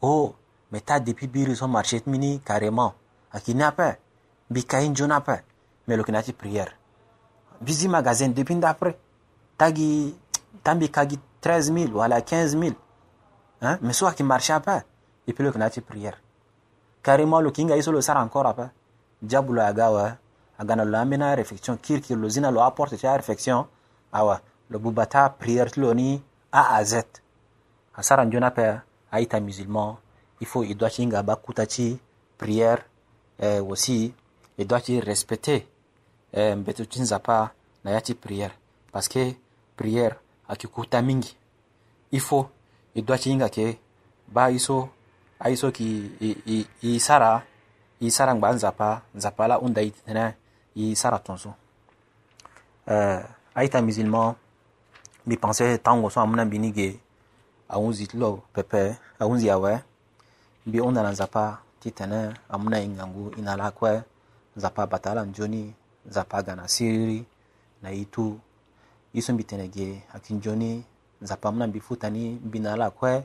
oh 0.01 0.35
mais 0.71 0.81
ta 0.81 0.99
depuis 0.99 1.25
biri 1.27 1.55
son 1.55 1.67
marché 1.67 2.03
mini 2.05 2.39
carrément 2.41 2.93
akini 3.31 3.63
bi 4.51 4.61
mais 5.87 5.95
lo 5.97 6.03
prière 6.37 6.71
bizi 7.61 7.87
magasin 7.87 8.27
depuis 8.29 8.55
d'après 8.57 8.95
tagi 9.57 10.13
tambi 10.63 10.87
kagi 10.91 11.17
13 11.41 11.71
wala 11.91 12.21
15 12.21 12.55
hein 13.61 13.79
mais 13.81 13.93
soit 13.93 14.11
qui 14.13 14.21
marche 14.21 14.51
pas, 14.63 14.83
et 15.27 15.33
puis 15.33 15.43
le 15.43 15.51
kinati 15.51 15.81
prière 15.81 16.21
carrément 17.01 17.39
lo 17.41 17.51
encore 18.17 18.45
apa 18.45 18.69
agawa 19.67 20.17
a 20.59 20.65
gana 20.65 20.83
lo 20.83 20.97
réflexion 21.35 21.77
kirkir 21.77 22.17
lo 22.17 22.29
zina 22.29 22.51
lo 22.51 22.61
apporte 22.61 22.97
ti 22.97 23.07
a 23.07 23.15
réflexion 23.17 23.65
awa 24.11 24.41
lo 24.69 24.77
bubata 24.79 25.29
prière 25.29 25.71
ti 25.71 25.79
lo 25.79 25.93
ni 25.93 26.21
a 26.51 26.61
à 26.77 26.83
z 26.83 26.93
a 27.95 28.03
sara 28.03 28.23
nzoni 28.25 28.45
ape 28.45 28.81
aita 29.11 29.39
musulman 29.39 29.97
il 30.41 30.47
faut 30.47 30.63
il 30.63 30.75
doit 30.75 30.89
ti 30.89 31.01
hinga 31.03 31.23
ba 31.23 31.35
kuta 31.35 31.65
ti 31.65 31.97
prière 32.37 32.79
eh, 33.41 33.59
aussi 33.59 34.13
il 34.57 34.67
doit 34.67 34.81
ti 34.81 34.99
respecter 34.99 35.65
eh, 36.33 36.55
mbeto 36.55 36.83
ti 36.85 37.01
nzapa 37.01 37.51
na 37.83 37.91
ya 37.91 38.01
ti 38.01 38.13
prière 38.13 38.51
parce 38.91 39.07
que 39.07 39.33
prière 39.77 40.15
ayeke 40.49 40.67
kuta 40.67 41.01
mingi 41.01 41.37
il 42.11 42.19
faut 42.19 42.49
il 42.95 43.05
doit 43.05 43.17
ti 43.17 43.31
hinga 43.31 43.45
yeke 43.47 43.79
ba 44.27 44.49
i 44.51 44.59
so 44.59 44.89
aye 45.39 45.55
so 45.55 45.67
yeke 45.67 45.85
i, 46.47 46.67
i, 46.81 46.99
sara 46.99 47.43
i 48.01 48.11
sara 48.11 48.35
ngba 48.35 48.51
nzapa 48.53 49.01
nzapa 49.15 49.43
ala 49.45 49.55
hunda 49.57 49.81
i 49.81 49.91
titene 49.91 50.35
i 50.79 50.95
sara 50.95 51.19
tun 51.19 51.35
so 51.37 51.51
uh, 52.87 53.19
aita 53.55 53.81
musulman 53.83 54.35
mbi 55.25 55.35
pensé 55.37 55.77
tango 55.83 56.09
so 56.09 56.21
amuna 56.21 56.45
mbini 56.45 56.71
ge 56.71 56.99
ahunzi 57.69 58.07
ti 58.07 58.17
lo 58.17 58.43
pepe 58.53 58.95
ahunzi 59.19 59.49
awe 59.51 59.83
mbi 60.65 60.79
hunda 60.79 61.11
nzapa 61.11 61.59
ti 61.79 61.91
tene 61.91 62.33
amuna 62.49 62.77
e 62.79 62.87
ngangu 62.87 63.25
e 63.37 63.41
na 63.41 63.53
ala 63.53 63.71
kue 63.77 63.93
nzapa 64.57 64.87
bata 64.91 65.11
ala 65.11 65.23
nzoni 65.23 65.63
nzapa 66.09 66.35
aga 66.37 66.53
na 66.55 66.67
siriri 66.67 67.19
na 67.81 67.89
e 67.91 68.05
tu 68.05 68.39
ye 69.13 69.19
so 69.21 69.33
mbi 69.33 69.43
tene 69.43 69.65
ge 69.75 69.87
ayeke 70.13 70.31
nzoni 70.37 70.71
nzapa 71.23 71.45
amû 71.49 71.57
na 71.59 71.67
mbi 71.67 71.79
futa 71.79 72.07
ni 72.09 72.29
mbi 72.45 72.59
na 72.63 72.73
ala 72.73 72.87
kue 72.97 73.23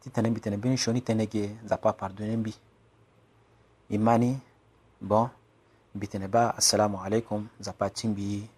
ti 0.00 0.10
tene 0.10 0.30
mbi 0.30 0.40
tene 0.40 0.56
mbeni 0.56 0.76
sioni 0.82 1.00
tënë 1.06 1.26
ge 1.32 1.44
nzapa 1.64 1.88
pardonne 2.00 2.36
mbi 2.42 2.52
e 3.88 3.96
ma 4.04 4.14
ni 4.22 4.30
bon 5.10 5.28
mbitene 5.94 6.28
ba 6.28 6.54
assalamu 6.56 6.96
alaikum 7.04 7.48
nzapa 7.60 7.86
timbi 7.96 8.48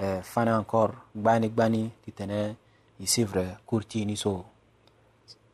eh, 0.00 0.20
fana 0.32 0.52
encore 0.60 0.92
gbani 1.16 1.48
gbani 1.50 1.82
titene 2.04 2.56
isivre 3.04 3.44
kurtini 3.68 4.14
so 4.16 4.32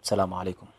salamu 0.03 0.35
alaikum 0.41 0.72